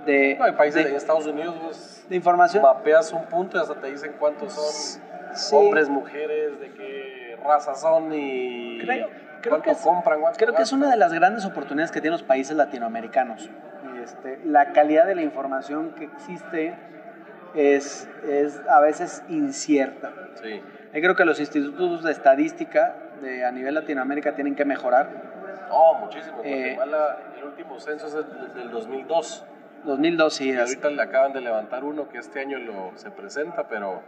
de, 0.05 0.35
No, 0.37 0.45
hay 0.45 0.51
países 0.53 0.83
de, 0.83 0.89
en 0.89 0.95
Estados 0.95 1.25
Unidos, 1.27 1.55
vos 1.61 2.03
de 2.09 2.15
información. 2.15 2.63
mapeas 2.63 3.11
un 3.13 3.23
punto 3.25 3.57
y 3.57 3.61
hasta 3.61 3.75
te 3.75 3.91
dicen 3.91 4.13
cuántos 4.19 4.53
son 4.53 5.01
Sí. 5.33 5.55
hombres, 5.55 5.89
mujeres, 5.89 6.59
de 6.59 6.71
qué 6.71 7.37
raza 7.43 7.75
son 7.75 8.11
y 8.13 8.79
Creo, 8.79 9.07
creo 9.41 9.49
cuánto 9.49 9.63
que 9.63 9.71
es, 9.71 9.77
compran. 9.79 10.19
creo 10.37 10.53
que 10.55 10.61
es 10.63 10.71
una 10.71 10.89
de 10.89 10.97
las 10.97 11.11
grandes 11.13 11.45
oportunidades 11.45 11.91
que 11.91 12.01
tienen 12.01 12.13
los 12.19 12.23
países 12.23 12.55
latinoamericanos. 12.55 13.49
Este, 14.03 14.39
la 14.45 14.71
calidad 14.73 15.05
de 15.05 15.15
la 15.15 15.21
información 15.23 15.91
que 15.97 16.05
existe 16.05 16.73
es, 17.55 18.07
es 18.27 18.61
a 18.69 18.79
veces 18.79 19.23
incierta. 19.29 20.11
Sí, 20.41 20.61
Yo 20.93 21.01
creo 21.01 21.15
que 21.15 21.25
los 21.25 21.39
institutos 21.39 22.03
de 22.03 22.11
estadística 22.11 22.95
de, 23.21 23.45
a 23.45 23.51
nivel 23.51 23.73
Latinoamérica 23.75 24.33
tienen 24.35 24.55
que 24.55 24.65
mejorar. 24.65 25.09
no, 25.69 25.93
muchísimo. 25.95 26.41
Eh, 26.43 26.75
Guatemala, 26.75 27.17
el 27.37 27.43
último 27.45 27.79
censo 27.79 28.07
es 28.07 28.15
el 28.15 28.53
del 28.55 28.71
2002. 28.71 29.45
2002 29.85 30.33
sí, 30.33 30.47
Y 30.47 30.51
es- 30.51 30.59
ahorita 30.59 30.89
le 30.89 31.01
acaban 31.01 31.33
de 31.33 31.41
levantar 31.41 31.83
uno 31.83 32.09
que 32.09 32.17
este 32.17 32.39
año 32.39 32.57
lo, 32.59 32.91
se 32.95 33.11
presenta, 33.11 33.67
pero 33.67 34.01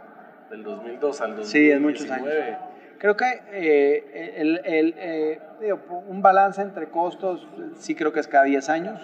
del 0.50 0.62
2002 0.62 1.20
al 1.20 1.36
2019. 1.36 1.44
Sí, 1.44 1.70
es 1.70 1.80
muchos 1.80 2.10
años. 2.10 2.28
Creo 2.98 3.16
que 3.16 3.42
eh, 3.52 4.34
el, 4.38 4.60
el, 4.64 4.94
eh, 4.98 5.40
digo, 5.60 5.78
un 6.08 6.20
balance 6.20 6.60
entre 6.60 6.88
costos 6.88 7.46
sí 7.78 7.94
creo 7.94 8.12
que 8.12 8.18
es 8.18 8.26
cada 8.26 8.44
10 8.44 8.68
años. 8.70 9.00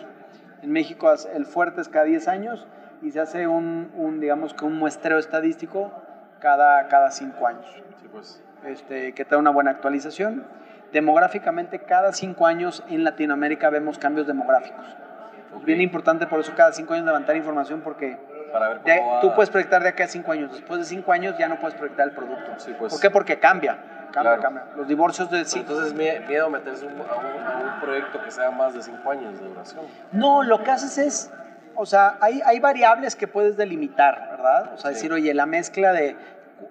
En 0.63 0.73
México 0.73 1.13
el 1.33 1.45
fuerte 1.47 1.81
es 1.81 1.89
cada 1.89 2.05
10 2.07 2.27
años 2.27 2.67
y 3.05 3.11
se 3.13 3.21
hace 3.21 3.47
un, 3.47 3.93
un, 3.95 4.19
digamos 4.19 4.53
que 4.55 4.65
un 4.65 4.77
muestreo 4.79 5.19
estadístico 5.19 5.93
cada, 6.41 6.89
cada 6.89 7.11
5 7.13 7.47
años, 7.47 7.67
Sí, 8.01 8.09
pues. 8.11 8.43
este, 8.65 9.13
que 9.15 9.25
te 9.25 9.31
da 9.35 9.39
una 9.39 9.51
buena 9.51 9.71
actualización. 9.71 10.45
Demográficamente, 10.93 11.81
cada 11.81 12.13
5 12.13 12.47
años 12.47 12.83
en 12.89 13.05
Latinoamérica 13.05 13.69
vemos 13.71 13.99
cambios 13.99 14.27
demográficos. 14.27 14.85
Es 15.59 15.65
bien 15.65 15.81
importante 15.81 16.27
por 16.27 16.41
eso 16.41 16.53
cada 16.57 16.73
5 16.73 16.95
años 16.95 17.07
levantar 17.07 17.37
información 17.37 17.81
porque 17.83 18.19
Para 18.53 18.69
ver 18.69 18.83
de- 18.83 19.01
va. 19.01 19.21
tú 19.21 19.35
puedes 19.35 19.51
proyectar 19.51 19.83
de 19.83 19.89
aquí 19.91 20.03
a 20.03 20.09
5 20.09 20.33
años. 20.33 20.53
Después 20.53 20.79
de 20.81 20.87
5 20.87 21.13
años 21.13 21.37
ya 21.39 21.49
no 21.49 21.59
puedes 21.59 21.77
proyectar 21.77 22.09
el 22.09 22.15
producto. 22.15 22.53
Sí, 22.59 22.75
pues. 22.79 22.93
¿Por 22.93 23.01
qué? 23.01 23.11
Porque 23.11 23.39
cambia. 23.39 23.77
Cambia, 24.13 24.37
Claro. 24.37 24.43
cambia. 24.43 24.65
Los 24.77 24.87
divorcios 24.87 25.29
de 25.31 25.45
sí. 25.45 25.59
Entonces, 25.61 25.93
mie- 25.95 26.25
miedo 26.29 26.49
meterse 26.49 26.87
un- 26.87 26.93
a, 26.93 27.17
un, 27.17 27.47
a 27.47 27.75
un 27.75 27.81
proyecto 27.81 28.23
que 28.23 28.31
sea 28.31 28.51
más 28.53 28.73
de 28.75 28.83
5 28.83 29.11
años 29.11 29.41
de 29.41 29.49
duración. 29.49 29.85
No, 30.13 30.43
lo 30.45 30.63
que 30.63 30.71
haces 30.71 30.99
es, 30.99 31.33
o 31.77 31.87
sea, 31.87 32.17
hay, 32.21 32.41
hay 32.45 32.61
variables 32.61 33.17
que 33.17 33.27
puedes 33.29 33.57
delimitar, 33.57 34.29
¿verdad? 34.31 34.73
O 34.75 34.79
sea, 34.79 34.91
Sí. 34.91 34.95
decir, 34.97 35.13
oye, 35.13 35.33
la 35.35 35.47
mezcla 35.47 35.93
de 35.93 36.17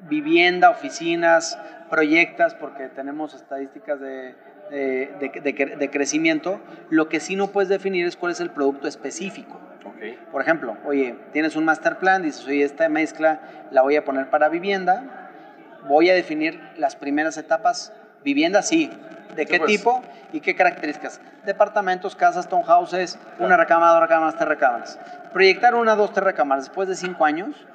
vivienda, 0.02 0.70
oficinas, 0.70 1.58
proyectas, 1.90 2.56
porque 2.56 2.88
tenemos 2.88 3.34
estadísticas 3.34 4.00
de, 4.00 4.36
de, 4.72 5.12
de- 5.20 5.42
de 5.42 5.56
cre- 5.56 5.78
de 5.78 5.90
crecimiento, 5.90 6.60
lo 6.90 7.10
que 7.10 7.20
sí 7.20 7.36
no 7.36 7.48
puedes 7.48 7.70
definir 7.70 8.06
es 8.08 8.16
cuál 8.18 8.32
es 8.32 8.40
el 8.40 8.50
producto 8.50 8.88
específico. 8.88 9.60
Ok. 9.86 10.32
Por 10.32 10.42
ejemplo, 10.42 10.78
oye, 10.86 11.16
tienes 11.34 11.56
un 11.56 11.66
master 11.66 11.98
plan, 11.98 12.24
dices, 12.24 12.46
oye, 12.48 12.64
esta 12.64 12.90
mezcla 12.90 13.40
la 13.72 13.82
voy 13.82 13.96
a 13.96 14.04
poner 14.06 14.30
para 14.30 14.50
vivienda, 14.50 15.04
voy 15.88 16.10
a 16.10 16.14
definir 16.14 16.60
las 16.78 16.96
primeras 16.96 17.38
etapas, 17.38 17.94
vivienda 18.24 18.62
sí, 18.62 18.90
¿de 19.36 19.46
qué 19.46 19.58
pues. 19.60 19.72
tipo 19.72 20.02
y 20.32 20.40
qué 20.42 20.56
características? 20.56 21.20
Departamentos, 21.46 22.16
casas, 22.16 22.48
townhouses, 22.48 23.18
una 23.40 23.58
recámara, 23.58 23.92
dos 23.94 24.02
recámaras, 24.02 24.36
tres 24.36 24.48
recámaras. 24.48 25.00
Proyectar 25.32 25.76
una, 25.76 25.96
dos, 25.96 26.12
tres 26.14 26.24
recámaras 26.26 26.66
después 26.66 26.88
de 26.88 26.96
cinco 26.96 27.26
años 27.26 27.68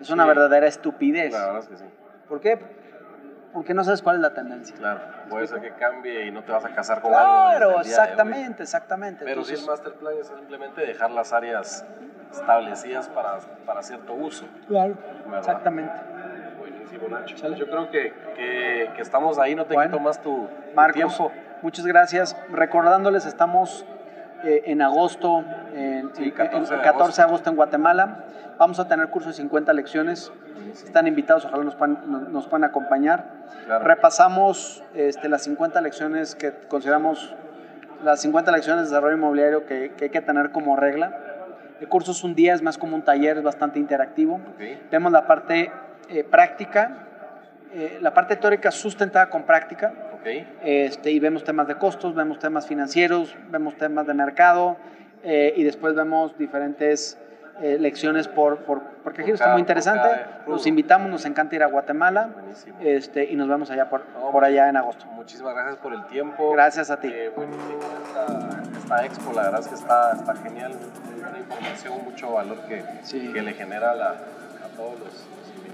es 0.00 0.10
una 0.10 0.24
Sí. 0.24 0.28
verdadera 0.28 0.66
estupidez. 0.66 1.32
La 1.32 1.46
verdad 1.46 1.58
es 1.62 1.68
que 1.68 1.76
sí. 1.76 1.84
¿Por 2.28 2.40
qué? 2.40 2.58
Porque 3.52 3.74
no 3.74 3.82
sabes 3.82 4.00
cuál 4.00 4.16
es 4.16 4.22
la 4.22 4.32
tendencia. 4.32 4.76
Claro. 4.76 5.00
Puede 5.28 5.48
ser 5.48 5.60
que 5.60 5.72
cambie 5.74 6.26
y 6.26 6.30
no 6.30 6.44
te 6.44 6.52
vas 6.52 6.64
a 6.64 6.68
casar 6.68 7.00
con 7.00 7.12
algo. 7.12 7.26
Claro, 7.48 7.68
hoy. 7.76 7.80
exactamente, 7.80 8.62
exactamente. 8.62 9.24
Pero 9.24 9.40
Entonces, 9.40 9.60
el 9.60 9.66
master 9.66 9.92
plan 9.94 10.14
es 10.20 10.28
simplemente 10.28 10.82
dejar 10.82 11.10
las 11.10 11.32
áreas 11.32 11.84
establecidas 12.30 13.08
para, 13.08 13.38
para 13.66 13.82
cierto 13.82 14.14
uso. 14.14 14.46
claro, 14.68 14.94
¿verdad? 15.24 15.38
exactamente. 15.40 15.92
Nacho. 17.08 17.36
Sale. 17.38 17.56
Yo 17.56 17.66
creo 17.68 17.90
que, 17.90 18.12
que, 18.36 18.90
que 18.96 19.02
estamos 19.02 19.38
ahí, 19.38 19.54
no 19.54 19.64
te 19.66 19.74
Bueno. 19.74 19.90
quito 19.92 20.02
más 20.02 20.20
tu, 20.22 20.48
Marcos, 20.74 20.94
tiempo. 21.16 21.32
muchas 21.62 21.86
gracias. 21.86 22.36
Recordándoles, 22.50 23.26
estamos 23.26 23.84
eh, 24.44 24.62
en 24.66 24.82
agosto, 24.82 25.44
en, 25.74 26.10
Sí, 26.14 26.24
en- 26.24 26.30
14 26.32 26.72
de 26.74 26.76
en 26.80 26.84
14 26.84 27.22
de 27.22 27.28
agosto 27.28 27.50
en 27.50 27.56
Guatemala. 27.56 28.24
Vamos 28.58 28.78
a 28.78 28.88
tener 28.88 29.08
curso 29.08 29.28
de 29.28 29.34
50 29.34 29.72
lecciones. 29.72 30.32
Están 30.72 31.06
invitados, 31.06 31.46
ojalá 31.46 31.64
nos 31.64 31.74
puedan, 31.74 31.98
nos, 32.10 32.28
nos 32.28 32.46
puedan 32.46 32.64
acompañar. 32.64 33.24
Claro. 33.66 33.84
Repasamos 33.84 34.84
este, 34.94 35.28
las 35.28 35.42
50 35.44 35.80
lecciones 35.80 36.34
que 36.34 36.52
consideramos 36.68 37.34
las 38.04 38.20
50 38.20 38.52
lecciones 38.52 38.84
de 38.84 38.90
desarrollo 38.90 39.16
inmobiliario 39.16 39.66
que, 39.66 39.92
que 39.96 40.04
hay 40.04 40.10
que 40.10 40.20
tener 40.20 40.50
como 40.52 40.76
regla. 40.76 41.18
de 41.80 41.86
cursos 41.86 42.22
un 42.24 42.34
día, 42.34 42.52
es 42.54 42.60
más 42.62 42.76
como 42.76 42.94
un 42.94 43.02
taller, 43.02 43.38
es 43.38 43.42
bastante 43.42 43.78
interactivo. 43.78 44.34
Ok. 44.34 44.90
Vemos 44.90 45.12
la 45.12 45.26
parte 45.26 45.72
eh, 46.10 46.24
práctica, 46.24 47.06
eh, 47.72 47.98
la 48.00 48.12
parte 48.12 48.36
teórica 48.36 48.70
sustentada 48.70 49.28
con 49.30 49.44
práctica, 49.44 49.92
Ok. 50.14 50.26
este, 50.62 51.10
y 51.12 51.20
vemos 51.20 51.44
temas 51.44 51.68
de 51.68 51.76
costos, 51.76 52.14
vemos 52.14 52.38
temas 52.38 52.66
financieros, 52.66 53.34
vemos 53.50 53.76
temas 53.76 54.06
de 54.06 54.14
mercado, 54.14 54.76
eh, 55.22 55.52
y 55.56 55.64
después 55.64 55.94
vemos 55.94 56.36
diferentes 56.38 57.18
eh, 57.62 57.76
lecciones 57.78 58.26
por, 58.26 58.58
por 58.60 58.80
porque 59.04 59.20
aquí 59.22 59.30
Por 59.32 59.34
está 59.34 59.52
muy 59.52 59.60
interesante. 59.60 60.08
Nos 60.46 60.66
invitamos, 60.66 61.10
nos 61.10 61.24
encanta 61.26 61.56
ir 61.56 61.62
a 61.62 61.66
Guatemala, 61.66 62.30
Buenísimo. 62.32 62.76
este, 62.80 63.24
y 63.30 63.36
nos 63.36 63.48
vemos 63.48 63.70
allá 63.70 63.88
por, 63.90 64.02
No, 64.14 64.30
por 64.30 64.44
allá 64.44 64.68
en 64.70 64.76
agosto. 64.78 65.04
Muchísimas 65.06 65.54
gracias 65.54 65.76
por 65.76 65.92
el 65.92 66.04
tiempo. 66.06 66.52
Gracias 66.52 66.90
a 66.90 66.98
ti. 67.00 67.12
Buenísimo 67.36 67.80
esta, 68.06 68.62
esta 68.78 69.04
expo, 69.04 69.32
la 69.34 69.42
verdad 69.42 69.60
es 69.60 69.68
que 69.68 69.74
está, 69.74 70.12
está 70.12 70.34
genial, 70.36 70.72
muy 71.04 71.20
buena 71.20 71.38
información, 71.38 71.92
mucho 72.04 72.32
valor 72.32 72.58
que, 72.66 72.82
Sí. 73.02 73.30
que 73.32 73.42
le 73.42 73.52
genera 73.52 73.90
a, 73.90 73.94
la- 73.94 74.08
a 74.08 74.76
todos 74.76 74.98
los 75.00 75.26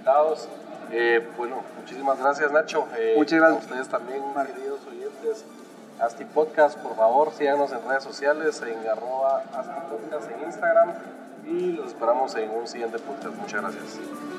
invitados. 0.06 0.48
Eh, 0.92 1.26
bueno, 1.36 1.62
muchísimas 1.80 2.18
gracias 2.20 2.52
Nacho. 2.52 2.86
Eh, 2.96 3.14
Muchas 3.16 3.40
gracias. 3.40 3.62
A 3.62 3.64
ustedes 3.64 3.88
también, 3.88 4.22
queridos 4.54 4.80
oyentes. 4.86 5.44
Asti 5.98 6.24
Podcast, 6.26 6.78
por 6.78 6.94
favor, 6.94 7.32
síganos 7.32 7.72
en 7.72 7.88
redes 7.88 8.04
sociales, 8.04 8.62
en 8.62 8.86
arroba 8.86 9.42
Asti 9.54 9.80
Podcast 9.90 10.30
en 10.30 10.44
Instagram 10.44 10.92
y 11.46 11.72
los 11.72 11.88
esperamos 11.88 12.34
en 12.36 12.50
un 12.50 12.66
siguiente 12.68 12.98
podcast. 12.98 13.34
Muchas 13.36 13.62
gracias. 13.62 14.35